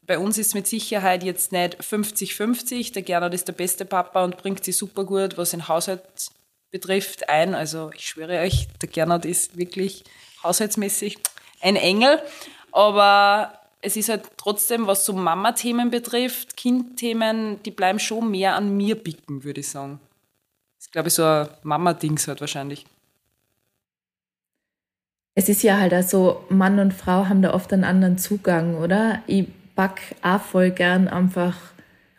[0.06, 2.92] bei uns ist mit Sicherheit jetzt nicht 50-50.
[2.94, 6.02] Der Gernot ist der beste Papa und bringt sie super gut, was den Haushalt
[6.70, 7.54] betrifft, ein.
[7.54, 10.04] Also ich schwöre euch, der Gernot ist wirklich
[10.42, 11.18] haushaltsmäßig
[11.60, 12.20] ein Engel.
[12.72, 18.76] Aber es ist halt trotzdem, was so Mama-Themen betrifft, Kind-Themen, die bleiben schon mehr an
[18.76, 20.00] mir bicken, würde ich sagen.
[20.76, 22.86] Das ist, glaube ich, so ein Mama-Dings halt wahrscheinlich.
[25.34, 29.22] Es ist ja halt also, Mann und Frau haben da oft einen anderen Zugang, oder?
[29.26, 31.56] Ich back auch voll gern einfach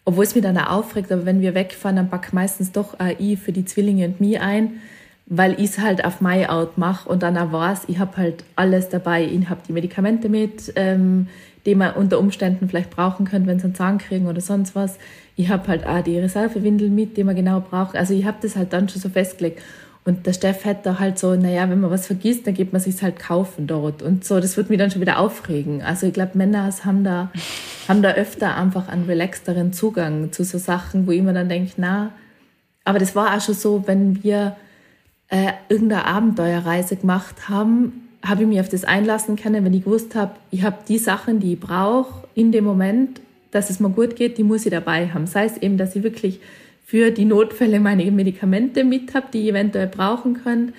[0.05, 3.37] obwohl es mir dann auch aufregt, aber wenn wir wegfahren, dann pack meistens doch AI
[3.37, 4.81] für die Zwillinge und mir ein,
[5.27, 8.43] weil ich es halt auf my out mache und dann auch weiß, ich habe halt
[8.55, 9.23] alles dabei.
[9.23, 11.27] Ich habe die Medikamente mit, ähm,
[11.65, 14.97] die man unter Umständen vielleicht brauchen könnte, wenn sie einen Zahn kriegen oder sonst was.
[15.35, 17.95] Ich habe halt auch die Reservewindel mit, die man genau braucht.
[17.95, 19.61] Also ich habe das halt dann schon so festgelegt.
[20.03, 22.81] Und der Steff hat da halt so, naja, wenn man was vergisst, dann geht man
[22.81, 24.01] sich halt kaufen dort.
[24.01, 25.83] Und so, das wird mich dann schon wieder aufregen.
[25.83, 27.31] Also ich glaube, Männer haben da,
[27.87, 31.73] haben da öfter einfach einen relaxteren Zugang zu so Sachen, wo ich mir dann denke,
[31.77, 32.11] na,
[32.83, 34.55] aber das war auch schon so, wenn wir
[35.27, 40.15] äh, irgendeine Abenteuerreise gemacht haben, habe ich mich auf das einlassen können, wenn ich gewusst
[40.15, 43.21] habe, ich habe die Sachen, die ich brauche in dem Moment,
[43.51, 45.27] dass es mir gut geht, die muss ich dabei haben.
[45.27, 46.39] Sei es eben, dass ich wirklich
[46.91, 50.73] für die Notfälle meine Medikamente mit habe, die ich eventuell brauchen könnt,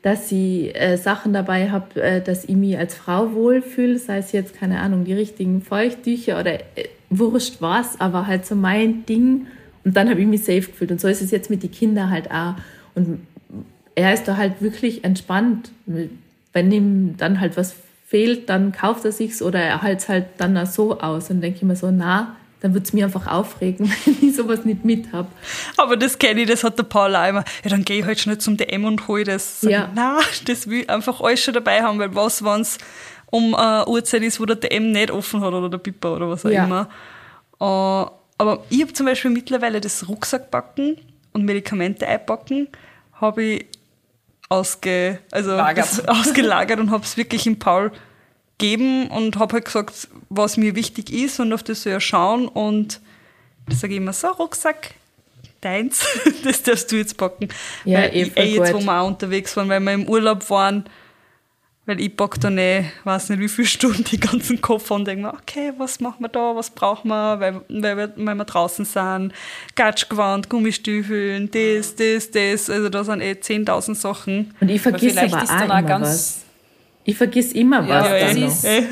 [0.00, 4.32] dass ich äh, Sachen dabei habe, äh, dass ich mich als Frau wohlfühle, sei es
[4.32, 9.46] jetzt, keine Ahnung, die richtigen Feuchttücher oder äh, wurscht was, aber halt so mein Ding.
[9.84, 10.90] Und dann habe ich mich safe gefühlt.
[10.90, 12.54] Und so ist es jetzt mit den Kindern halt auch.
[12.94, 13.20] Und
[13.94, 15.70] er ist da halt wirklich entspannt.
[16.54, 20.64] Wenn ihm dann halt was fehlt, dann kauft er sich's oder er hält halt dann
[20.64, 21.28] so aus.
[21.28, 24.64] Und denke ich mir so, na, dann würde es mir einfach aufregen, wenn ich sowas
[24.64, 25.28] nicht mit habe.
[25.76, 27.44] Aber das kenne ich, das hat der Paul auch immer.
[27.64, 29.60] Ja, dann gehe ich halt schnell zum DM und hole das.
[29.60, 29.90] Sag ja.
[29.94, 32.78] Nein, das will ich einfach alles schon dabei haben, weil was, wenn es
[33.30, 36.44] um eine Uhrzeit ist, wo der DM nicht offen hat oder der Pippa oder was
[36.44, 36.64] auch ja.
[36.64, 36.88] immer.
[37.60, 40.96] Uh, aber ich habe zum Beispiel mittlerweile das Rucksackbacken
[41.32, 42.68] und Medikamente einpacken,
[43.20, 43.66] habe ich
[44.48, 45.52] ausge, also
[46.06, 47.92] ausgelagert und habe es wirklich im Paul
[48.58, 52.48] gegeben und habe halt gesagt, was mir wichtig ist und auf das soll er schauen
[52.48, 53.00] und
[53.70, 54.94] sage ich immer so, Rucksack,
[55.60, 56.04] deins,
[56.44, 57.48] das darfst du jetzt packen.
[57.84, 60.48] Ja, weil eh, ich, eh jetzt, wo wir auch unterwegs waren, weil wir im Urlaub
[60.50, 60.84] waren,
[61.86, 65.22] weil ich pack da nicht, weiß nicht wie viele Stunden die ganzen Koffer und denke
[65.22, 68.84] mir, okay, was machen wir da, was brauchen wir, weil, weil, wir, weil wir draußen
[68.84, 69.32] sind,
[69.76, 74.54] Gatschgewand, Gummistiefeln, das, das, das, also da sind eh 10.000 Sachen.
[74.60, 76.47] Und ich vergesse aber, aber auch immer ganz was.
[77.08, 78.06] Ich vergiss immer was.
[78.06, 78.86] Ja, ja, eh.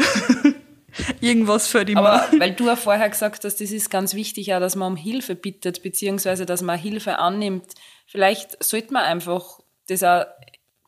[1.21, 4.61] Irgendwas für die Aber weil du ja vorher gesagt hast, das ist ganz wichtig, auch,
[4.61, 7.75] dass man um Hilfe bittet, beziehungsweise dass man Hilfe annimmt.
[8.07, 10.25] Vielleicht sollte man einfach das auch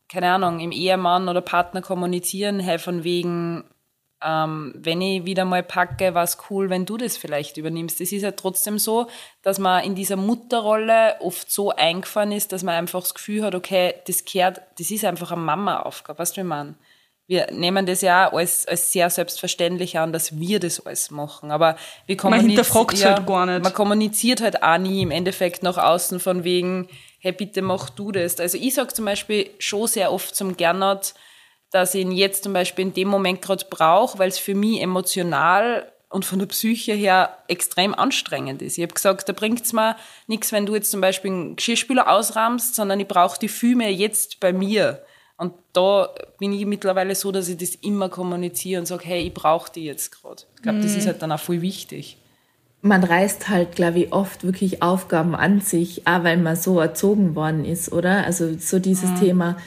[0.09, 3.63] keine Ahnung, im Ehemann oder Partner kommunizieren, hey, von wegen,
[4.25, 8.01] ähm, wenn ich wieder mal packe, war es cool, wenn du das vielleicht übernimmst.
[8.01, 9.07] Es ist ja trotzdem so,
[9.43, 13.53] dass man in dieser Mutterrolle oft so eingefahren ist, dass man einfach das Gefühl hat,
[13.53, 16.75] okay, das kehrt, das ist einfach eine Mama-Aufgabe, weißt du, wie man?
[17.29, 21.51] Wir nehmen das ja als, als sehr selbstverständlich an, dass wir das alles machen.
[21.51, 21.75] Aber
[22.07, 22.47] wir kommunizieren.
[22.47, 23.63] Man hinterfragt ja, halt gar nicht.
[23.63, 28.11] Man kommuniziert halt auch nie im Endeffekt nach außen von wegen, hey, bitte mach du
[28.11, 28.39] das.
[28.39, 31.13] Also ich sage zum Beispiel schon sehr oft zum Gernot,
[31.69, 34.81] dass ich ihn jetzt zum Beispiel in dem Moment gerade brauche, weil es für mich
[34.81, 38.79] emotional und von der Psyche her extrem anstrengend ist.
[38.79, 42.09] Ich habe gesagt, da bringt es mir nichts, wenn du jetzt zum Beispiel einen Geschirrspüler
[42.09, 45.03] ausrahmst, sondern ich brauche die Füme jetzt bei mir.
[45.39, 49.33] Und da bin ich mittlerweile so, dass ich das immer kommuniziere und sage, hey, ich
[49.33, 50.43] brauche die jetzt gerade.
[50.55, 50.83] Ich glaube, mhm.
[50.83, 52.17] das ist halt dann auch voll wichtig
[52.81, 57.35] man reißt halt, glaube ich, oft wirklich Aufgaben an sich, auch weil man so erzogen
[57.35, 58.25] worden ist, oder?
[58.25, 59.19] Also so dieses mhm.
[59.19, 59.57] Thema,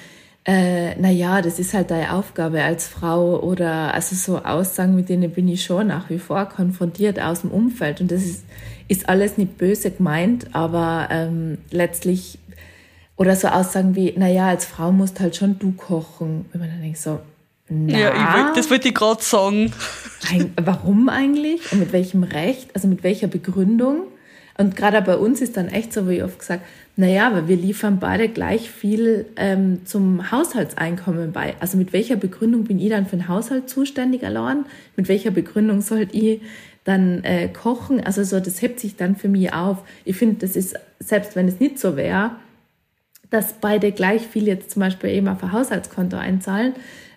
[0.44, 5.30] äh, naja, das ist halt deine Aufgabe als Frau oder also so Aussagen, mit denen
[5.30, 8.00] bin ich schon nach wie vor konfrontiert aus dem Umfeld.
[8.00, 8.44] Und das ist,
[8.88, 12.38] ist alles nicht böse gemeint, aber ähm, letztlich,
[13.22, 16.44] oder so Aussagen wie, naja, als Frau musst halt schon du kochen.
[16.50, 17.20] Wenn man dann denkt so,
[17.68, 19.72] na, ja, ich wollt, das wollte ich gerade sagen.
[20.60, 21.70] Warum eigentlich?
[21.70, 22.70] Und mit welchem Recht?
[22.74, 24.08] Also mit welcher Begründung?
[24.58, 26.62] Und gerade bei uns ist dann echt so, wie ich oft gesagt,
[26.96, 31.54] naja, aber wir liefern beide gleich viel ähm, zum Haushaltseinkommen bei.
[31.60, 34.66] Also mit welcher Begründung bin ich dann für den Haushalt zuständig allein?
[34.96, 36.40] Mit welcher Begründung sollte ich
[36.82, 38.00] dann äh, kochen?
[38.04, 39.84] Also so, das hebt sich dann für mich auf.
[40.04, 42.32] Ich finde, das ist, selbst wenn es nicht so wäre,
[43.32, 46.74] dass beide gleich viel jetzt zum Beispiel eben auf ein Haushaltskonto einzahlen,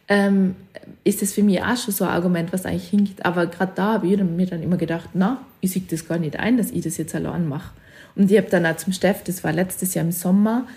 [0.08, 0.56] ähm,
[1.04, 3.26] ist das für mich auch schon so ein Argument, was eigentlich hinkt.
[3.26, 6.38] Aber gerade da habe ich mir dann immer gedacht, na, ich sehe das gar nicht
[6.38, 7.72] ein, dass ich das jetzt allein mache.
[8.16, 10.68] Und ich habe dann auch zum Steff, das war letztes Jahr im Sommer,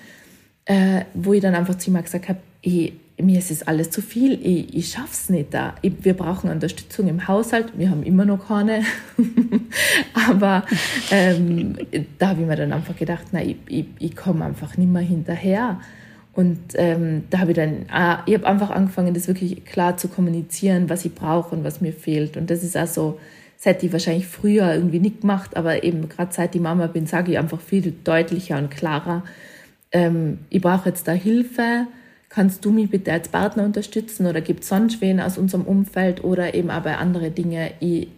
[0.64, 4.00] äh, wo ich dann einfach zu ihm gesagt habe, ich, mir ist es alles zu
[4.00, 5.74] viel, ich, ich es nicht da.
[5.82, 8.82] Ich, wir brauchen Unterstützung im Haushalt, wir haben immer noch keine.
[10.28, 10.64] Aber
[11.10, 11.76] ähm,
[12.18, 15.02] da habe ich mir dann einfach gedacht, na, ich, ich, ich komme einfach nicht mehr
[15.02, 15.80] hinterher.
[16.32, 20.06] Und ähm, da habe ich dann, ah, ich habe einfach angefangen, das wirklich klar zu
[20.06, 22.36] kommunizieren, was ich brauche und was mir fehlt.
[22.36, 23.18] Und das ist auch so,
[23.56, 27.32] seit ich wahrscheinlich früher irgendwie nicht gemacht, aber eben gerade seit ich Mama bin, sage
[27.32, 29.24] ich einfach viel deutlicher und klarer,
[29.90, 31.88] ähm, ich brauche jetzt da Hilfe,
[32.28, 36.24] kannst du mich bitte als Partner unterstützen oder gibt es sonst wen aus unserem Umfeld
[36.24, 38.08] oder eben auch bei anderen Dingen, ich,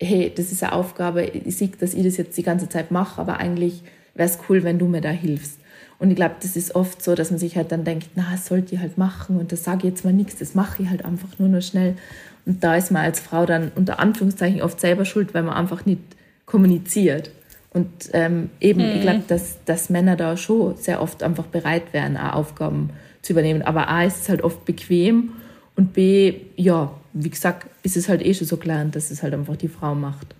[0.00, 3.20] hey, das ist eine Aufgabe, ich sehe, dass ich das jetzt die ganze Zeit mache,
[3.20, 3.82] aber eigentlich
[4.14, 5.58] wäre es cool, wenn du mir da hilfst.
[5.98, 8.46] Und ich glaube, das ist oft so, dass man sich halt dann denkt, na, das
[8.46, 11.04] sollte ich halt machen und das sage ich jetzt mal nichts, das mache ich halt
[11.04, 11.94] einfach nur noch schnell.
[12.44, 15.86] Und da ist man als Frau dann unter Anführungszeichen oft selber schuld, weil man einfach
[15.86, 16.02] nicht
[16.44, 17.30] kommuniziert.
[17.72, 18.96] Und ähm, eben, mhm.
[18.96, 23.02] ich glaube, dass, dass Männer da schon sehr oft einfach bereit wären, auch Aufgaben zu
[23.30, 23.62] übernehmen.
[23.62, 25.32] Aber A ist es halt oft bequem
[25.76, 29.34] und B, ja, wie gesagt, ist es halt eh schon so gelernt, dass es halt
[29.34, 30.34] einfach die Frau macht.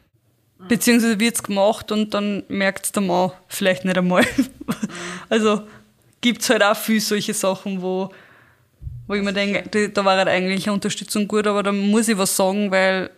[0.68, 4.24] Beziehungsweise wird es gemacht und dann merkt es der Mann vielleicht nicht einmal.
[5.28, 5.62] also
[6.20, 8.10] gibt es halt auch viele solche Sachen, wo,
[9.06, 12.16] wo ich mir denke, da war halt eigentlich eine Unterstützung gut, aber da muss ich
[12.16, 13.10] was sagen, weil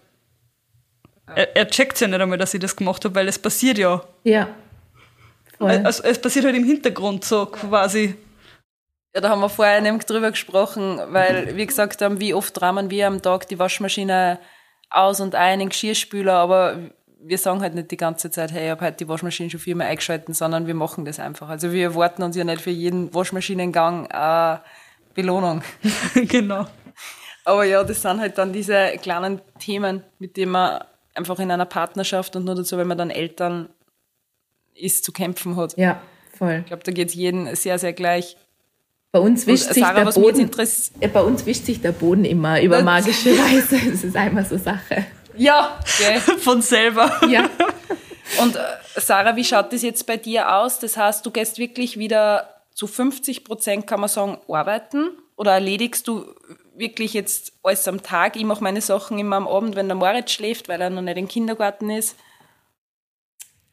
[1.27, 4.03] er, er checkt ja nicht einmal, dass ich das gemacht habe, weil es passiert ja.
[4.25, 4.49] Ja.
[5.59, 5.71] Voll.
[5.85, 8.15] Also es passiert halt im Hintergrund so quasi.
[9.15, 12.91] Ja, da haben wir vorher nämlich drüber gesprochen, weil wir gesagt haben, wie oft rahmen
[12.91, 14.41] wir am Tag die Waschmaschine
[14.91, 16.79] aus und ein, in Geschirrspüler, aber
[17.21, 19.87] wir sagen halt nicht die ganze Zeit, hey, ich habe heute die Waschmaschine schon viermal
[19.87, 21.49] eingeschalten, sondern wir machen das einfach.
[21.49, 24.63] Also wir erwarten uns ja nicht für jeden Waschmaschinengang eine
[25.15, 25.63] Belohnung.
[26.15, 26.67] genau.
[27.45, 30.85] Aber ja, das sind halt dann diese kleinen Themen, mit denen man
[31.15, 33.69] einfach in einer Partnerschaft und nur dazu, wenn man dann Eltern
[34.75, 35.77] ist, zu kämpfen hat.
[35.77, 36.03] Ja,
[36.37, 36.59] voll.
[36.61, 38.37] Ich glaube, da geht es jedem sehr, sehr gleich.
[39.15, 42.83] Bei uns wischt, sich, Sarah, der Boden, bei uns wischt sich der Boden immer über
[42.83, 43.79] magische Weise.
[43.89, 45.07] Das ist einmal so Sache.
[45.37, 46.19] Ja, okay.
[46.41, 47.21] von selber.
[47.29, 47.49] Ja.
[48.43, 48.61] Und äh,
[48.97, 50.81] Sarah, wie schaut das jetzt bei dir aus?
[50.81, 55.11] Das heißt, du gehst wirklich wieder zu 50 Prozent, kann man sagen, arbeiten?
[55.37, 56.27] Oder erledigst du
[56.75, 58.35] wirklich jetzt alles am Tag?
[58.35, 61.19] Ich mache meine Sachen immer am Abend, wenn der Moritz schläft, weil er noch nicht
[61.19, 62.17] im Kindergarten ist.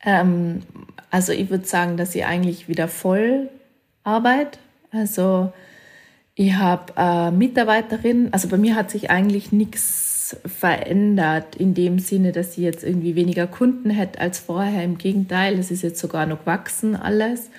[0.03, 0.61] Ähm,
[1.09, 3.49] also ich würde sagen, dass ich eigentlich wieder voll
[4.03, 4.59] arbeite.
[4.91, 5.51] Also
[6.35, 12.31] ich habe äh, Mitarbeiterin, also bei mir hat sich eigentlich nichts verändert in dem Sinne,
[12.31, 14.83] dass ich jetzt irgendwie weniger Kunden hätte als vorher.
[14.83, 17.49] Im Gegenteil, es ist jetzt sogar noch gewachsen alles.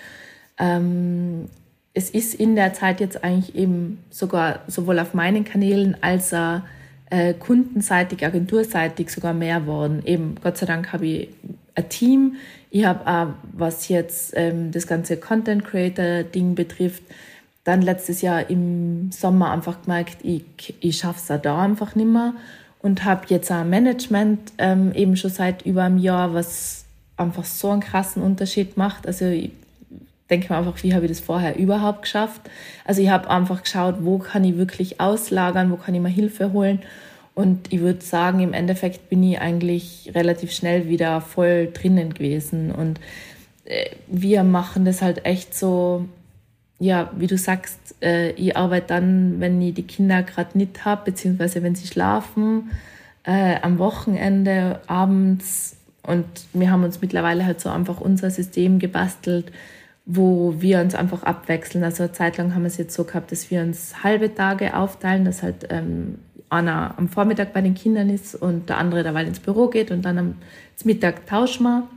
[0.59, 1.49] Ähm,
[1.95, 6.62] es ist in der Zeit jetzt eigentlich eben sogar sowohl auf meinen Kanälen als auch
[7.11, 10.03] äh, kundenseitig, agenturseitig sogar mehr worden.
[10.07, 11.28] Eben Gott sei Dank habe ich
[11.75, 12.37] ein Team.
[12.70, 17.03] Ich habe auch, was jetzt ähm, das ganze Content Creator Ding betrifft,
[17.64, 20.45] dann letztes Jahr im Sommer einfach gemerkt, ich,
[20.81, 22.35] ich schaffe es da einfach nicht mehr
[22.81, 26.85] und habe jetzt ein Management ähm, eben schon seit über einem Jahr, was
[27.16, 29.07] einfach so einen krassen Unterschied macht.
[29.07, 29.53] Also ich
[30.29, 32.41] denke mir einfach, wie habe ich das vorher überhaupt geschafft?
[32.85, 36.53] Also ich habe einfach geschaut, wo kann ich wirklich auslagern, wo kann ich mir Hilfe
[36.53, 36.81] holen
[37.35, 42.70] und ich würde sagen, im Endeffekt bin ich eigentlich relativ schnell wieder voll drinnen gewesen.
[42.70, 43.01] Und
[43.64, 46.07] äh, wir machen das halt echt so,
[46.78, 51.07] ja, wie du sagst, äh, ich arbeite dann, wenn ich die Kinder gerade nicht habe,
[51.07, 52.70] beziehungsweise wenn sie schlafen,
[53.24, 55.76] äh, am Wochenende, abends.
[56.03, 59.53] Und wir haben uns mittlerweile halt so einfach unser System gebastelt,
[60.05, 61.85] wo wir uns einfach abwechseln.
[61.85, 64.76] Also eine Zeit lang haben wir es jetzt so gehabt, dass wir uns halbe Tage
[64.76, 66.18] aufteilen, dass halt ähm,
[66.53, 70.03] einer am Vormittag bei den Kindern ist und der andere derweil ins Büro geht und
[70.03, 70.35] dann am
[70.85, 71.89] Mittag tauschen wir.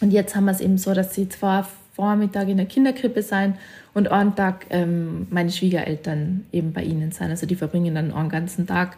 [0.00, 3.56] Und jetzt haben wir es eben so, dass sie zwar Vormittag in der Kinderkrippe sein
[3.92, 7.30] und einen Tag ähm, meine Schwiegereltern eben bei ihnen sein.
[7.30, 8.96] Also die verbringen dann einen ganzen Tag.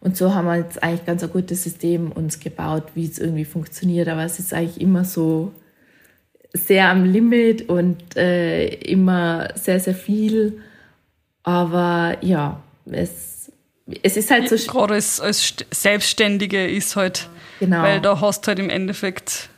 [0.00, 3.44] Und so haben wir jetzt eigentlich ganz ein gutes System uns gebaut, wie es irgendwie
[3.44, 4.08] funktioniert.
[4.08, 5.52] Aber es ist eigentlich immer so
[6.52, 10.60] sehr am Limit und äh, immer sehr, sehr viel.
[11.44, 13.33] Aber ja, es
[14.02, 14.56] es ist halt so.
[14.56, 17.28] Gerade als, als Selbstständige ist halt,
[17.60, 17.82] genau.
[17.82, 19.48] weil da hast halt im Endeffekt,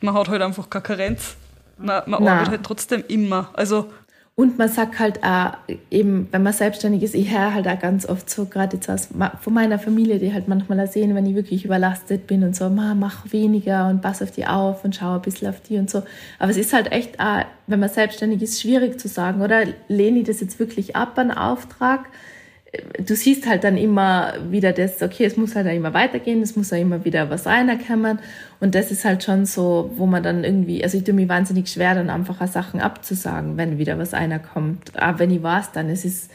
[0.00, 1.36] man hat halt einfach keine Karenz.
[1.78, 3.50] Man, man arbeitet halt trotzdem immer.
[3.52, 3.90] Also
[4.38, 5.52] und man sagt halt auch,
[5.90, 9.08] eben, wenn man selbstständig ist, ich höre halt auch ganz oft so, gerade jetzt aus,
[9.40, 12.68] von meiner Familie, die halt manchmal auch sehen, wenn ich wirklich überlastet bin und so,
[12.68, 16.02] mach weniger und pass auf die auf und schau ein bisschen auf die und so.
[16.38, 20.18] Aber es ist halt echt auch, wenn man selbstständig ist, schwierig zu sagen, oder lehne
[20.18, 22.00] ich das jetzt wirklich ab, einen Auftrag?
[22.98, 26.70] Du siehst halt dann immer wieder das, okay, es muss halt immer weitergehen, es muss
[26.70, 28.18] ja immer wieder was reinkommen.
[28.60, 31.68] Und das ist halt schon so, wo man dann irgendwie, also ich tue mir wahnsinnig
[31.68, 34.96] schwer, dann einfach Sachen abzusagen, wenn wieder was einer kommt.
[34.96, 36.30] Aber wenn ich weiß, dann es ist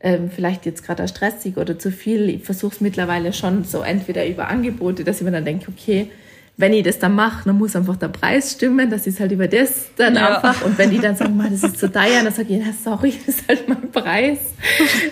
[0.00, 2.28] ähm, vielleicht jetzt gerade stressig oder zu viel.
[2.28, 6.10] Ich versuche es mittlerweile schon so entweder über Angebote, dass ich mir dann denke, okay,
[6.58, 9.46] wenn ich das dann mache, dann muss einfach der Preis stimmen, das ist halt über
[9.46, 10.36] das dann ja.
[10.36, 10.64] einfach.
[10.64, 13.36] Und wenn die dann sagen, das ist zu teuer, dann sage ich, ja, sorry, das
[13.36, 14.38] ist halt mein Preis.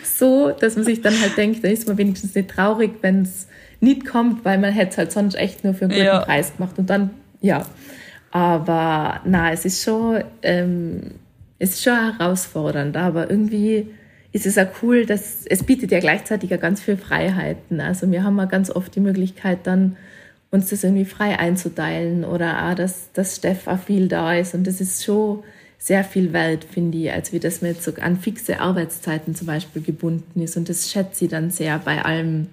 [0.02, 3.46] So, dass man sich dann halt denkt, dann ist man wenigstens nicht traurig, wenn es
[3.80, 6.20] nicht kommt, weil man hätte es halt sonst echt nur für einen guten ja.
[6.20, 6.78] Preis gemacht.
[6.78, 7.10] Und dann,
[7.42, 7.66] ja.
[8.30, 11.02] Aber na, es ist schon, ähm,
[11.58, 13.90] es ist schon herausfordernd, aber irgendwie
[14.32, 17.80] ist es auch cool, dass es bietet ja gleichzeitig ja ganz viele Freiheiten.
[17.80, 19.96] Also wir haben ja ganz oft die Möglichkeit dann
[20.54, 24.54] uns das irgendwie frei einzuteilen oder auch, dass, dass Steff auch viel da ist.
[24.54, 25.42] Und das ist schon
[25.78, 29.48] sehr viel wert, finde ich, als wie das man jetzt so an fixe Arbeitszeiten zum
[29.48, 30.56] Beispiel gebunden ist.
[30.56, 32.48] Und das schätze ich dann sehr bei allen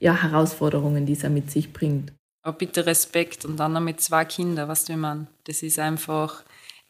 [0.00, 2.12] ja, Herausforderungen, die es mit sich bringt.
[2.42, 6.42] Aber bitte Respekt und dann noch mit zwei Kindern, was du man, das ist einfach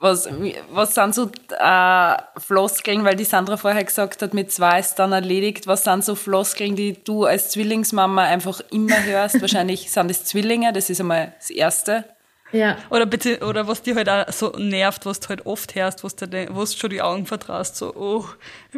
[0.03, 0.28] was,
[0.72, 5.12] was sind so äh, Floskeln, weil die Sandra vorher gesagt hat, mit zwei ist dann
[5.12, 5.66] erledigt.
[5.66, 9.40] Was sind so Floskeln, die du als Zwillingsmama einfach immer hörst?
[9.40, 12.05] Wahrscheinlich sind es Zwillinge, das ist einmal das Erste.
[12.53, 12.76] Ja.
[12.90, 16.16] Oder bitte, oder was dir halt auch so nervt, was du halt oft hörst, was
[16.16, 18.24] du, wo du schon die Augen vertraust, so, oh,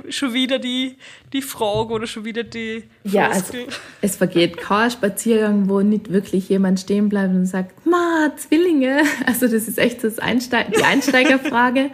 [0.08, 0.96] schon wieder die,
[1.32, 3.54] die Frage oder schon wieder die Ja, also,
[4.00, 9.02] es vergeht kein Spaziergang, wo nicht wirklich jemand stehen bleibt und sagt, Ma, Zwillinge.
[9.26, 11.90] Also, das ist echt das Einsteig die Einsteigerfrage.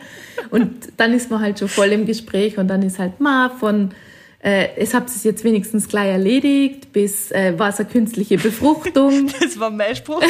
[0.51, 3.95] und dann ist man halt schon voll im Gespräch und dann ist halt Ma von,
[4.43, 9.29] äh, es habt es jetzt wenigstens gleich erledigt, bis äh, war es eine künstliche Befruchtung.
[9.41, 10.23] Das war mein Spruch.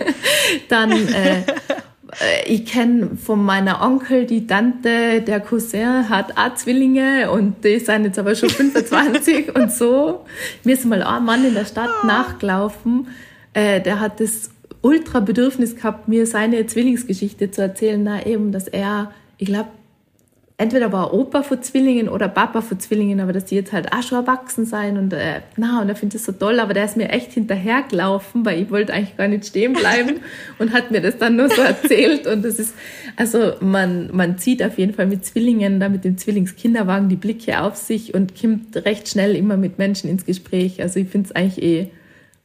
[0.68, 1.42] Dann, äh, äh
[2.46, 8.04] ich kenne von meiner Onkel die Tante, der Cousin hat auch Zwillinge und die sind
[8.04, 10.24] jetzt aber schon 25 und so.
[10.64, 12.06] Mir ist mal ein Mann in der Stadt ah.
[12.06, 13.08] nachgelaufen,
[13.52, 14.50] äh, der hat das
[14.80, 19.68] ultra Bedürfnis gehabt, mir seine Zwillingsgeschichte zu erzählen, na eben, dass er, ich glaube,
[20.62, 24.02] entweder war Opa von Zwillingen oder Papa von Zwillingen, aber dass die jetzt halt auch
[24.02, 26.96] schon erwachsen sein und äh, na, und er findet das so toll, aber der ist
[26.96, 30.20] mir echt hinterhergelaufen, weil ich wollte eigentlich gar nicht stehen bleiben
[30.58, 32.74] und hat mir das dann nur so erzählt und das ist,
[33.16, 37.60] also man, man zieht auf jeden Fall mit Zwillingen, da mit dem Zwillingskinderwagen die Blicke
[37.60, 40.80] auf sich und kommt recht schnell immer mit Menschen ins Gespräch.
[40.80, 41.90] Also ich finde es eigentlich eh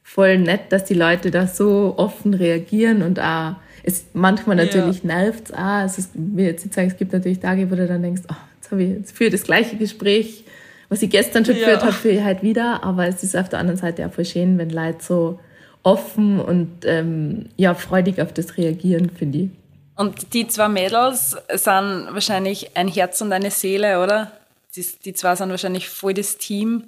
[0.08, 5.20] voll nett, dass die Leute da so offen reagieren und auch es, manchmal natürlich ja.
[5.20, 5.84] nervt es auch.
[5.84, 8.70] Es, will jetzt nicht sagen, es gibt natürlich Tage, wo du dann denkst, oh, jetzt
[8.70, 10.44] habe ich jetzt für das gleiche Gespräch,
[10.88, 11.60] was ich gestern schon ja.
[11.60, 12.82] geführt habe, für halt wieder.
[12.84, 15.40] Aber es ist auf der anderen Seite auch voll schön, wenn Leute so
[15.82, 19.50] offen und ähm, ja, freudig auf das reagieren, finde ich.
[19.94, 24.32] Und die zwei Mädels sind wahrscheinlich ein Herz und eine Seele, oder?
[24.74, 26.84] Die, die zwei sind wahrscheinlich voll das Team.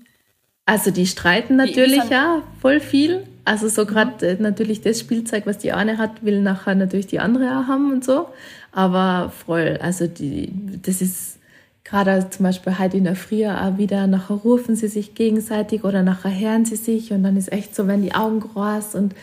[0.70, 3.24] Also die streiten natürlich ja voll viel.
[3.44, 4.42] Also so gerade mhm.
[4.42, 8.04] natürlich das Spielzeug, was die eine hat, will nachher natürlich die andere auch haben und
[8.04, 8.28] so.
[8.70, 11.40] Aber voll, also die, das ist
[11.82, 16.04] gerade zum Beispiel heute in der Früh auch wieder, nachher rufen sie sich gegenseitig oder
[16.04, 19.16] nachher hören sie sich und dann ist echt so, wenn die Augen groß und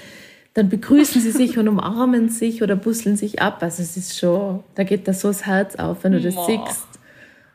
[0.53, 3.59] dann begrüßen sie sich und umarmen sich oder busseln sich ab.
[3.63, 6.45] Also es ist schon, da geht da so das Herz auf, wenn du das Boah.
[6.45, 6.87] siehst.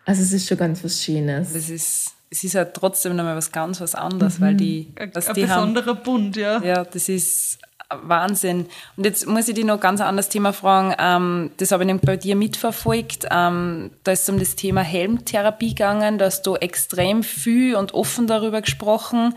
[0.07, 1.53] Also es ist schon ganz was Schönes.
[1.53, 4.45] Das ist es ist halt trotzdem nochmal was ganz was anderes, mhm.
[4.45, 6.63] weil die, was ein, die besonderer haben, Bund, ja.
[6.63, 7.59] Ja, das ist
[7.91, 8.69] Wahnsinn.
[8.97, 10.95] Und jetzt muss ich dich noch ganz ein anderes Thema fragen.
[10.99, 13.27] Ähm, das habe ich nämlich bei dir mitverfolgt.
[13.31, 16.17] Ähm, da ist es um das Thema Helmtherapie gegangen.
[16.17, 19.35] Da hast du extrem viel und offen darüber gesprochen.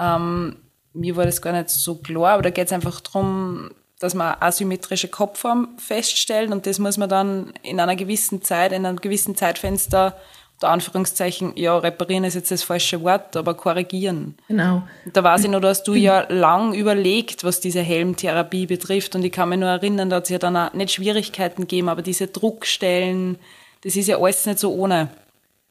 [0.00, 0.56] Ähm,
[0.92, 3.70] mir war das gar nicht so klar, aber da geht es einfach darum,
[4.00, 8.84] dass man asymmetrische Kopfform feststellt und das muss man dann in einer gewissen Zeit, in
[8.84, 10.16] einem gewissen Zeitfenster
[10.64, 14.34] unter Anführungszeichen, ja, reparieren ist jetzt das falsche Wort, aber korrigieren.
[14.48, 14.82] Genau.
[15.12, 19.14] Da weiß ich noch, dass du ja lang überlegt, was diese Helmtherapie betrifft.
[19.14, 21.88] Und ich kann mich nur erinnern, da hat es ja dann auch nicht Schwierigkeiten gegeben,
[21.88, 23.36] aber diese Druckstellen,
[23.82, 25.08] das ist ja alles nicht so ohne.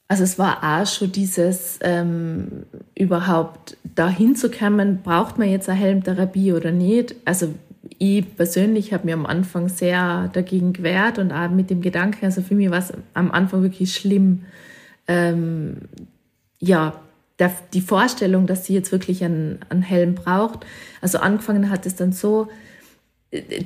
[0.08, 5.80] Also es war auch schon dieses ähm, überhaupt dahin zu kommen, braucht man jetzt eine
[5.80, 7.16] Helmtherapie oder nicht.
[7.26, 7.54] Also
[7.98, 12.41] ich persönlich habe mir am Anfang sehr dagegen gewehrt und auch mit dem Gedanken, also
[12.41, 14.46] für mich war es am Anfang wirklich schlimm,
[15.08, 15.78] ähm,
[16.60, 16.99] ja,
[17.39, 20.66] der, die Vorstellung, dass sie jetzt wirklich einen, einen Helm braucht.
[21.01, 22.47] Also angefangen hat es dann so,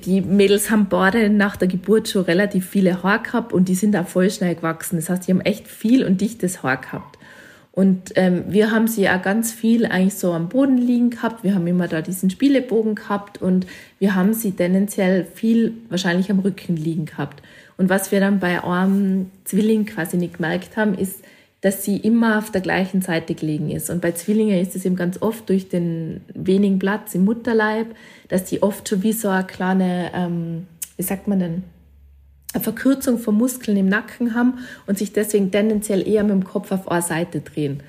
[0.06, 3.96] die Mädels haben beide nach der Geburt schon relativ viele Haare gehabt und die sind
[3.96, 4.96] auch voll schnell gewachsen.
[4.96, 7.18] Das heißt, die haben echt viel und dichtes Haar gehabt.
[7.74, 11.44] Und ähm, wir haben sie ja ganz viel eigentlich so am Boden liegen gehabt.
[11.44, 13.68] Wir haben immer da diesen Spielebogen gehabt und
[14.00, 17.44] wir haben sie tendenziell viel wahrscheinlich am Rücken liegen gehabt.
[17.78, 21.24] Und was wir dann bei einem Zwilling quasi nicht gemerkt haben, ist,
[21.62, 23.90] dass sie immer auf der gleichen Seite gelegen ist.
[23.90, 27.88] Und bei Zwillingen ist es eben ganz oft durch den wenigen Platz im Mutterleib,
[28.30, 30.68] dass die oft schon wie so eine kleine, ähm,
[30.98, 31.64] wie sagt man denn,
[32.54, 36.72] eine Verkürzung von Muskeln im Nacken haben und sich deswegen tendenziell eher mit dem Kopf
[36.72, 37.82] auf eine Seite drehen.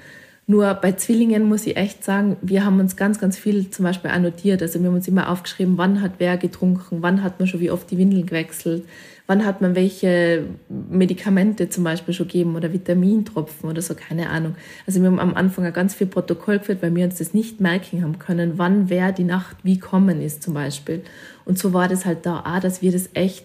[0.47, 4.11] Nur bei Zwillingen muss ich echt sagen, wir haben uns ganz, ganz viel zum Beispiel
[4.11, 4.63] annotiert.
[4.63, 7.71] Also wir haben uns immer aufgeschrieben, wann hat wer getrunken, wann hat man schon wie
[7.71, 8.85] oft die Windeln gewechselt,
[9.29, 14.57] wann hat man welche Medikamente zum Beispiel schon gegeben oder Vitamintropfen oder so, keine Ahnung.
[14.87, 17.61] Also wir haben am Anfang ein ganz viel Protokoll geführt, weil wir uns das nicht
[17.61, 21.03] merken haben können, wann wer die Nacht wie kommen ist zum Beispiel.
[21.45, 23.45] Und so war das halt da auch, dass wir das echt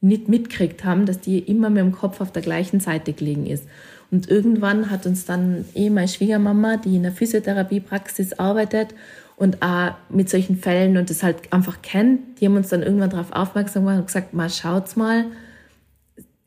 [0.00, 3.64] nicht mitkriegt haben, dass die immer mit dem Kopf auf der gleichen Seite gelegen ist.
[4.10, 8.94] Und irgendwann hat uns dann eh meine Schwiegermama, die in der Physiotherapiepraxis arbeitet
[9.38, 13.10] und auch mit solchen Fällen und das halt einfach kennt, die haben uns dann irgendwann
[13.10, 15.26] darauf aufmerksam gemacht und gesagt, mal schaut's mal,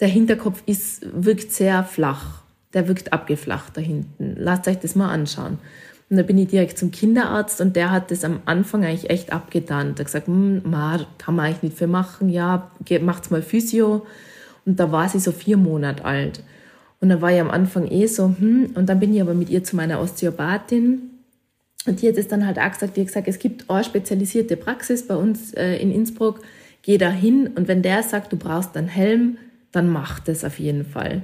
[0.01, 2.41] der Hinterkopf ist, wirkt sehr flach.
[2.73, 4.35] Der wirkt abgeflacht da hinten.
[4.37, 5.57] Lasst euch das mal anschauen.
[6.09, 9.31] Und da bin ich direkt zum Kinderarzt und der hat das am Anfang eigentlich echt
[9.31, 9.95] abgetan.
[9.95, 12.27] Der hat gesagt, hm, ma, kann man eigentlich nicht viel machen.
[12.29, 12.71] Ja,
[13.01, 14.05] macht's mal Physio.
[14.65, 16.43] Und da war sie so vier Monate alt.
[16.99, 19.49] Und dann war ich am Anfang eh so, hm, und dann bin ich aber mit
[19.49, 21.10] ihr zu meiner Osteopathin.
[21.87, 25.07] Und die hat es dann halt auch gesagt, hat gesagt, es gibt eine spezialisierte Praxis
[25.07, 26.41] bei uns äh, in Innsbruck,
[26.83, 29.37] geh da hin und wenn der sagt, du brauchst einen Helm,
[29.71, 31.23] dann mach das auf jeden Fall.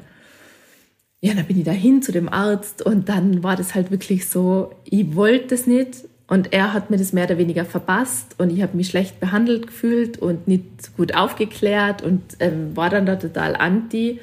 [1.21, 4.29] Ja, dann bin ich da hin zu dem Arzt und dann war das halt wirklich
[4.29, 8.51] so, ich wollte es nicht und er hat mir das mehr oder weniger verpasst und
[8.51, 13.15] ich habe mich schlecht behandelt gefühlt und nicht gut aufgeklärt und ähm, war dann da
[13.15, 14.19] total anti.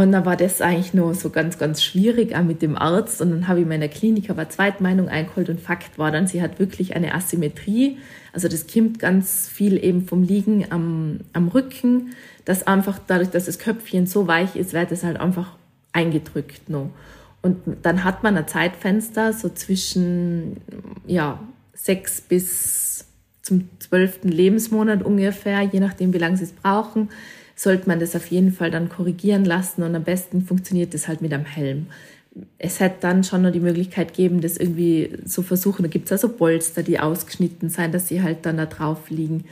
[0.00, 3.20] Und dann war das eigentlich nur so ganz, ganz schwierig, auch mit dem Arzt.
[3.20, 6.58] Und dann habe ich meiner Klinik aber Zweitmeinung eingeholt und Fakt war dann, sie hat
[6.58, 7.98] wirklich eine Asymmetrie.
[8.32, 12.14] Also das kommt ganz viel eben vom Liegen am, am Rücken,
[12.46, 15.58] dass einfach dadurch, dass das Köpfchen so weich ist, wird es halt einfach
[15.92, 16.88] eingedrückt noch.
[17.42, 20.62] Und dann hat man ein Zeitfenster so zwischen
[21.06, 21.40] ja,
[21.74, 23.04] sechs bis
[23.42, 27.10] zum zwölften Lebensmonat ungefähr, je nachdem, wie lange sie es brauchen,
[27.60, 31.20] sollte man das auf jeden Fall dann korrigieren lassen und am besten funktioniert das halt
[31.20, 31.88] mit einem Helm.
[32.56, 35.82] Es hätte dann schon noch die Möglichkeit geben, das irgendwie zu versuchen.
[35.82, 39.44] Da gibt es also Bolster, die ausgeschnitten sein, dass sie halt dann da drauf liegen.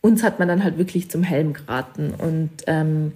[0.00, 3.10] Uns hat man dann halt wirklich zum Helm geraten und ähm,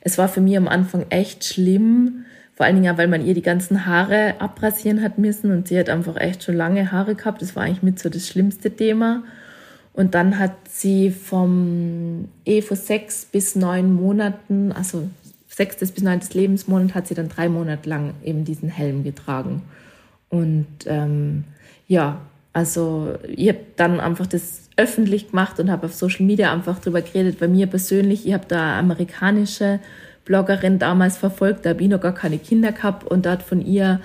[0.00, 2.24] es war für mich am Anfang echt schlimm,
[2.54, 5.88] vor allen Dingen, weil man ihr die ganzen Haare abrasieren hat müssen und sie hat
[5.88, 7.42] einfach echt schon lange Haare gehabt.
[7.42, 9.24] Das war eigentlich mit so das schlimmste Thema.
[9.98, 15.10] Und dann hat sie vom eh von sechs bis neun Monaten, also
[15.48, 19.62] sechstes bis neuntes Lebensmonat, hat sie dann drei Monate lang eben diesen Helm getragen.
[20.28, 21.42] Und ähm,
[21.88, 22.20] ja,
[22.52, 27.02] also ich habe dann einfach das öffentlich gemacht und habe auf Social Media einfach drüber
[27.02, 27.40] geredet.
[27.40, 29.80] Bei mir persönlich, ich habe da amerikanische
[30.24, 34.00] Bloggerin damals verfolgt, da habe ich noch gar keine Kinder gehabt und dort von ihr,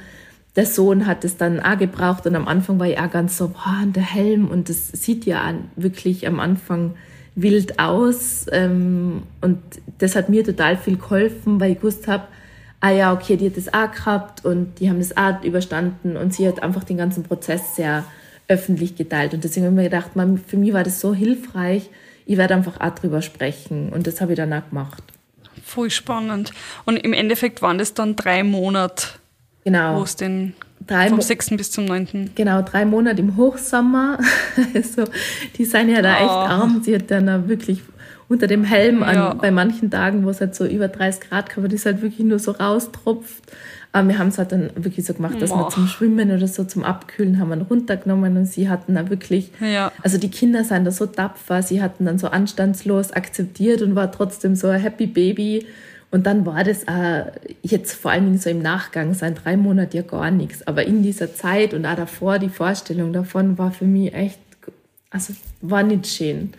[0.56, 3.50] der Sohn hat es dann auch gebraucht und am Anfang war ich auch ganz so,
[3.50, 6.94] boah, der Helm und das sieht ja wirklich am Anfang
[7.36, 9.60] wild aus ähm, und
[9.98, 12.28] das hat mir total viel geholfen, weil ich gewusst habe,
[12.82, 16.34] ah ja, okay, die hat das auch gehabt und die haben das auch überstanden und
[16.34, 18.04] sie hat einfach den ganzen Prozess sehr
[18.48, 21.90] öffentlich geteilt und deswegen habe ich mir gedacht, man, für mich war das so hilfreich,
[22.26, 25.04] ich werde einfach auch drüber sprechen und das habe ich dann auch gemacht.
[25.66, 26.52] Voll spannend.
[26.86, 29.08] Und im Endeffekt waren das dann drei Monate,
[29.64, 30.00] genau.
[30.00, 30.54] wo es den
[30.88, 31.52] drei vom 6.
[31.52, 32.32] bis zum 9.
[32.36, 34.20] Genau, drei Monate im Hochsommer.
[34.74, 35.06] also,
[35.58, 36.24] die sind ja da oh.
[36.24, 36.82] echt arm.
[36.84, 37.82] Sie hat dann wirklich
[38.30, 39.34] unter dem Helm an, ja.
[39.34, 42.40] bei manchen Tagen, wo es halt so über 30 Grad die ist halt wirklich nur
[42.40, 43.44] so raustropft.
[43.92, 45.60] Aber wir haben es halt dann wirklich so gemacht, dass Boah.
[45.60, 49.52] wir zum Schwimmen oder so zum Abkühlen haben wir runtergenommen und sie hatten da wirklich,
[49.60, 49.92] ja.
[50.02, 54.12] also die Kinder sind da so tapfer, sie hatten dann so anstandslos akzeptiert und war
[54.12, 55.68] trotzdem so ein Happy Baby.
[56.14, 57.26] Und dann war das auch
[57.64, 60.62] jetzt vor allen Dingen so im Nachgang, sein drei Monate ja gar nichts.
[60.68, 64.38] Aber in dieser Zeit und auch davor, die Vorstellung davon war für mich echt,
[65.10, 66.54] also war nicht schön.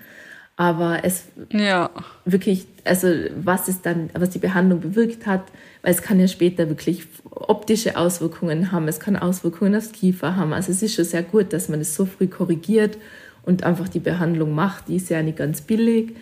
[0.57, 1.89] Aber es ja.
[2.25, 3.07] wirklich, also
[3.45, 5.45] was es dann, was die Behandlung bewirkt hat,
[5.83, 10.53] weil es kann ja später wirklich optische Auswirkungen haben, es kann Auswirkungen aufs Kiefer haben.
[10.53, 12.99] Also es ist schon sehr gut, dass man das so früh korrigiert
[13.45, 14.89] und einfach die Behandlung macht.
[14.89, 16.17] Die ist ja nicht ganz billig.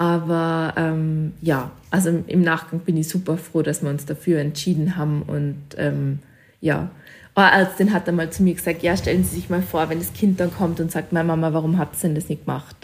[0.00, 4.96] Aber ähm, ja, also im Nachgang bin ich super froh, dass wir uns dafür entschieden
[4.96, 5.20] haben.
[5.20, 6.20] Und ähm,
[6.62, 6.90] ja,
[7.34, 10.14] eine Ärztin hat einmal zu mir gesagt, ja, stellen Sie sich mal vor, wenn das
[10.14, 12.76] Kind dann kommt und sagt, meine Mama, warum habt ihr denn das nicht gemacht?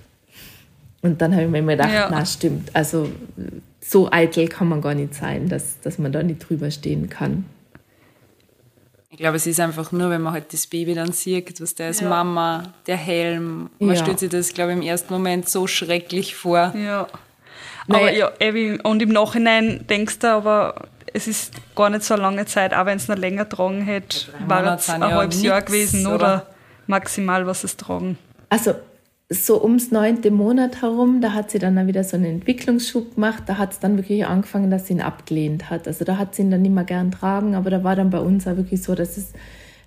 [1.00, 2.08] Und dann habe ich mir immer gedacht, ja.
[2.10, 3.08] na stimmt, also
[3.80, 7.46] so eitel kann man gar nicht sein, dass, dass man da nicht drüber stehen kann.
[9.10, 11.90] Ich glaube, es ist einfach nur, wenn man halt das Baby dann sieht, was der
[11.90, 12.08] ist ja.
[12.08, 13.70] Mama, der Helm.
[13.78, 13.96] Man ja.
[13.96, 16.74] stellt sich das, glaube ich, im ersten Moment so schrecklich vor.
[16.76, 17.06] Ja.
[17.88, 18.32] Aber ja,
[18.82, 20.74] und im Nachhinein denkst du aber,
[21.12, 24.26] es ist gar nicht so eine lange Zeit, auch wenn es noch länger tragen hätte,
[24.46, 26.14] war es ein halbes Jahr gewesen oder?
[26.16, 26.46] oder
[26.86, 28.18] maximal, was es tragen.
[28.48, 28.74] Also
[29.28, 33.42] so ums neunte Monat herum, da hat sie dann wieder so einen Entwicklungsschub gemacht.
[33.46, 35.88] Da hat es dann wirklich angefangen, dass sie ihn abgelehnt hat.
[35.88, 38.20] Also da hat sie ihn dann nicht mehr gern tragen, aber da war dann bei
[38.20, 39.32] uns auch wirklich so, dass es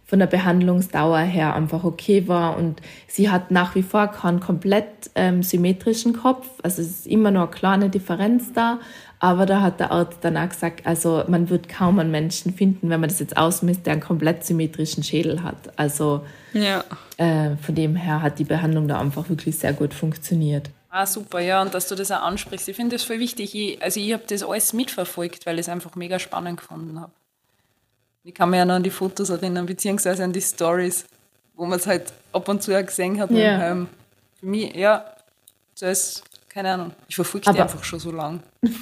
[0.05, 5.11] von der Behandlungsdauer her einfach okay war und sie hat nach wie vor keinen komplett
[5.13, 6.47] ähm, symmetrischen Kopf.
[6.63, 8.79] Also es ist immer noch eine kleine Differenz da,
[9.19, 12.89] aber da hat der Arzt dann auch gesagt, also man wird kaum einen Menschen finden,
[12.89, 15.77] wenn man das jetzt ausmisst, der einen komplett symmetrischen Schädel hat.
[15.77, 16.83] Also ja.
[17.19, 20.69] Äh, von dem her hat die Behandlung da einfach wirklich sehr gut funktioniert.
[20.89, 22.69] Ah, super, ja, und dass du das auch ansprichst.
[22.69, 23.53] Ich finde das voll wichtig.
[23.53, 27.11] Ich, also ich habe das alles mitverfolgt, weil ich es einfach mega spannend gefunden habe.
[28.23, 31.05] Ich kann mich ja noch an die Fotos erinnern, beziehungsweise an die Stories,
[31.55, 33.31] wo man es halt ab und zu auch gesehen hat.
[33.31, 33.55] Ja.
[33.55, 33.87] Und, ähm,
[34.39, 35.05] für mich, ja,
[35.79, 36.91] das keine Ahnung.
[37.07, 38.39] Ich verfolge die einfach schon so lang.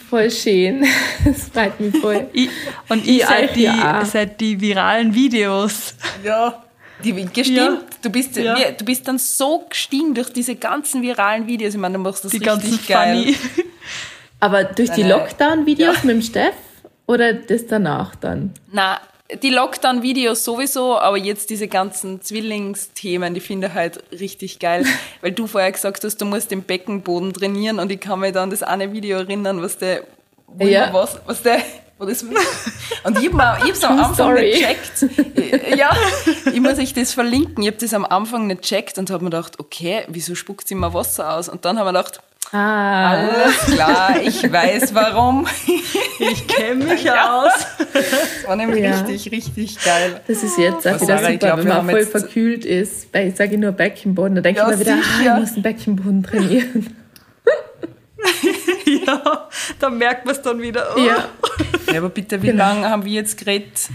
[0.10, 0.86] Voll schön.
[1.26, 2.28] Das freut mich voll.
[2.32, 2.50] Ich,
[2.88, 3.70] und ich seit die,
[4.04, 5.96] seit die viralen Videos.
[6.24, 6.64] Ja.
[7.04, 7.98] Die, gestimmt, ja.
[8.02, 8.72] du, bist, ja.
[8.72, 11.76] du bist dann so gestiegen durch diese ganzen viralen Videos.
[11.76, 13.36] Ich meine, du machst das die richtig geil.
[14.40, 16.02] Aber durch die Lockdown-Videos ja.
[16.04, 16.56] mit dem Steff
[17.08, 18.54] oder das danach dann?
[18.72, 19.00] Na,
[19.42, 24.86] die Lockdown-Videos sowieso, aber jetzt diese ganzen Zwillingsthemen, die finde ich halt richtig geil.
[25.22, 28.50] Weil du vorher gesagt hast, du musst den Beckenboden trainieren und ich kann mich dann
[28.50, 30.04] das eine Video erinnern, was der,
[30.60, 30.94] ja.
[30.94, 31.62] was, was der,
[32.00, 35.78] wo das, und ich habe es am Anfang nicht checkt.
[35.78, 35.96] Ja,
[36.52, 37.64] ich muss euch das verlinken.
[37.64, 40.76] Ich habe das am Anfang nicht checkt und habe mir gedacht, okay, wieso spuckt sie
[40.76, 41.50] immer Wasser aus?
[41.50, 42.22] Und dann habe ich gedacht,
[42.52, 43.12] Ah.
[43.12, 45.46] Alles klar, ich weiß warum.
[46.20, 47.42] Ich kenne mich ja.
[47.42, 47.54] aus.
[47.94, 49.02] Das war nämlich ja.
[49.02, 50.22] richtig, richtig geil.
[50.28, 53.14] Das ist jetzt auch wieder super, glaub, wenn man voll verkühlt ist.
[53.14, 56.24] Ich sage nur Beckenboden, da denke ja, ich mir wieder, ah, ich muss den Beckenboden
[56.24, 56.96] trainieren.
[59.08, 60.88] ja, da merkt man es dann wieder.
[60.96, 61.00] Oh.
[61.00, 61.26] Ja.
[61.92, 61.98] ja.
[61.98, 62.66] aber bitte, wie genau.
[62.66, 63.90] lange haben wir jetzt geredet?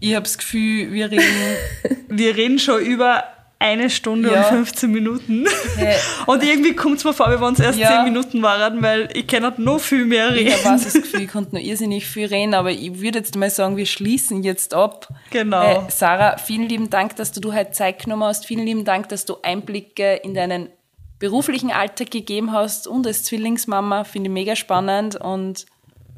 [0.00, 1.24] Ich habe das Gefühl, wir reden...
[2.08, 3.24] wir reden schon über
[3.60, 4.48] eine Stunde ja.
[4.48, 5.44] und 15 Minuten.
[5.76, 5.94] Hey.
[6.26, 8.02] Und irgendwie kommt es mir vor, wie wenn es erst ja.
[8.02, 10.48] 10 Minuten waren, weil ich kann halt noch viel mehr reden.
[10.48, 13.50] Ich habe das Gefühl, ich konnte noch irrsinnig viel reden, aber ich würde jetzt mal
[13.50, 15.08] sagen, wir schließen jetzt ab.
[15.28, 15.62] Genau.
[15.62, 18.46] Hey, Sarah, vielen lieben Dank, dass du, du heute Zeit genommen hast.
[18.46, 20.70] Vielen lieben Dank, dass du Einblicke in deinen
[21.20, 24.02] beruflichen Alltag gegeben hast und als Zwillingsmama.
[24.02, 25.66] Finde ich mega spannend und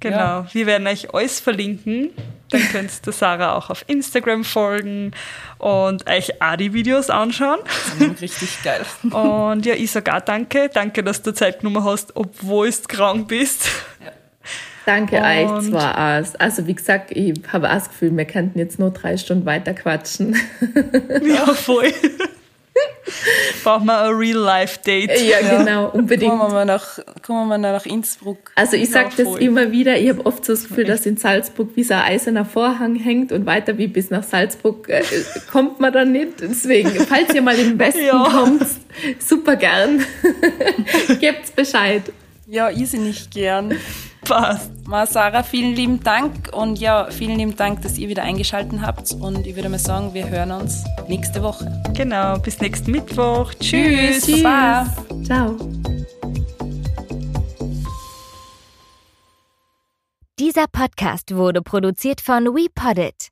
[0.02, 0.46] Genau, ja.
[0.52, 2.10] wir werden euch alles verlinken.
[2.50, 5.12] Dann könnt ihr Sarah auch auf Instagram folgen
[5.58, 7.60] und euch auch die Videos anschauen.
[8.20, 8.84] Richtig geil.
[9.04, 10.68] Und ja, ich sage auch danke.
[10.74, 13.68] Danke, dass du Zeit genommen hast, obwohl du krank bist.
[14.04, 14.10] Ja.
[14.84, 16.40] Danke und euch zwar auch.
[16.40, 19.72] Also wie gesagt, ich habe auch das Gefühl, wir könnten jetzt nur drei Stunden weiter
[19.72, 20.36] quatschen.
[21.22, 21.92] Ja, voll.
[23.62, 25.20] Brauchen wir ein Real-Life-Date.
[25.20, 26.31] Ja, genau, unbedingt.
[26.31, 28.53] Kommen wir mal nach, kommen wir mal nach Innsbruck.
[28.57, 31.70] Also ich sage das immer wieder, ich habe oft so das Gefühl, dass in Salzburg
[31.74, 35.03] wie so ein eiserner Vorhang hängt und weiter wie bis nach Salzburg äh,
[35.51, 36.40] kommt man dann nicht.
[36.40, 38.24] Deswegen, falls ihr mal in den Westen ja.
[38.24, 38.66] kommt,
[39.19, 40.05] super gern.
[41.20, 42.03] Gebt's Bescheid.
[42.47, 43.77] Ja, irrsinnig gern.
[44.24, 44.70] Passt.
[44.86, 49.12] Ma Sarah, vielen lieben Dank und ja, vielen lieben Dank, dass ihr wieder eingeschaltet habt
[49.12, 51.82] und ich würde mal sagen, wir hören uns nächste Woche.
[51.94, 53.53] Genau, bis nächsten Mittwoch.
[53.55, 54.24] Tschüss.
[54.24, 54.43] Tschüss.
[54.43, 54.86] Baba.
[55.24, 55.57] Ciao.
[60.39, 63.28] Dieser Podcast wurde produziert von WePoddit.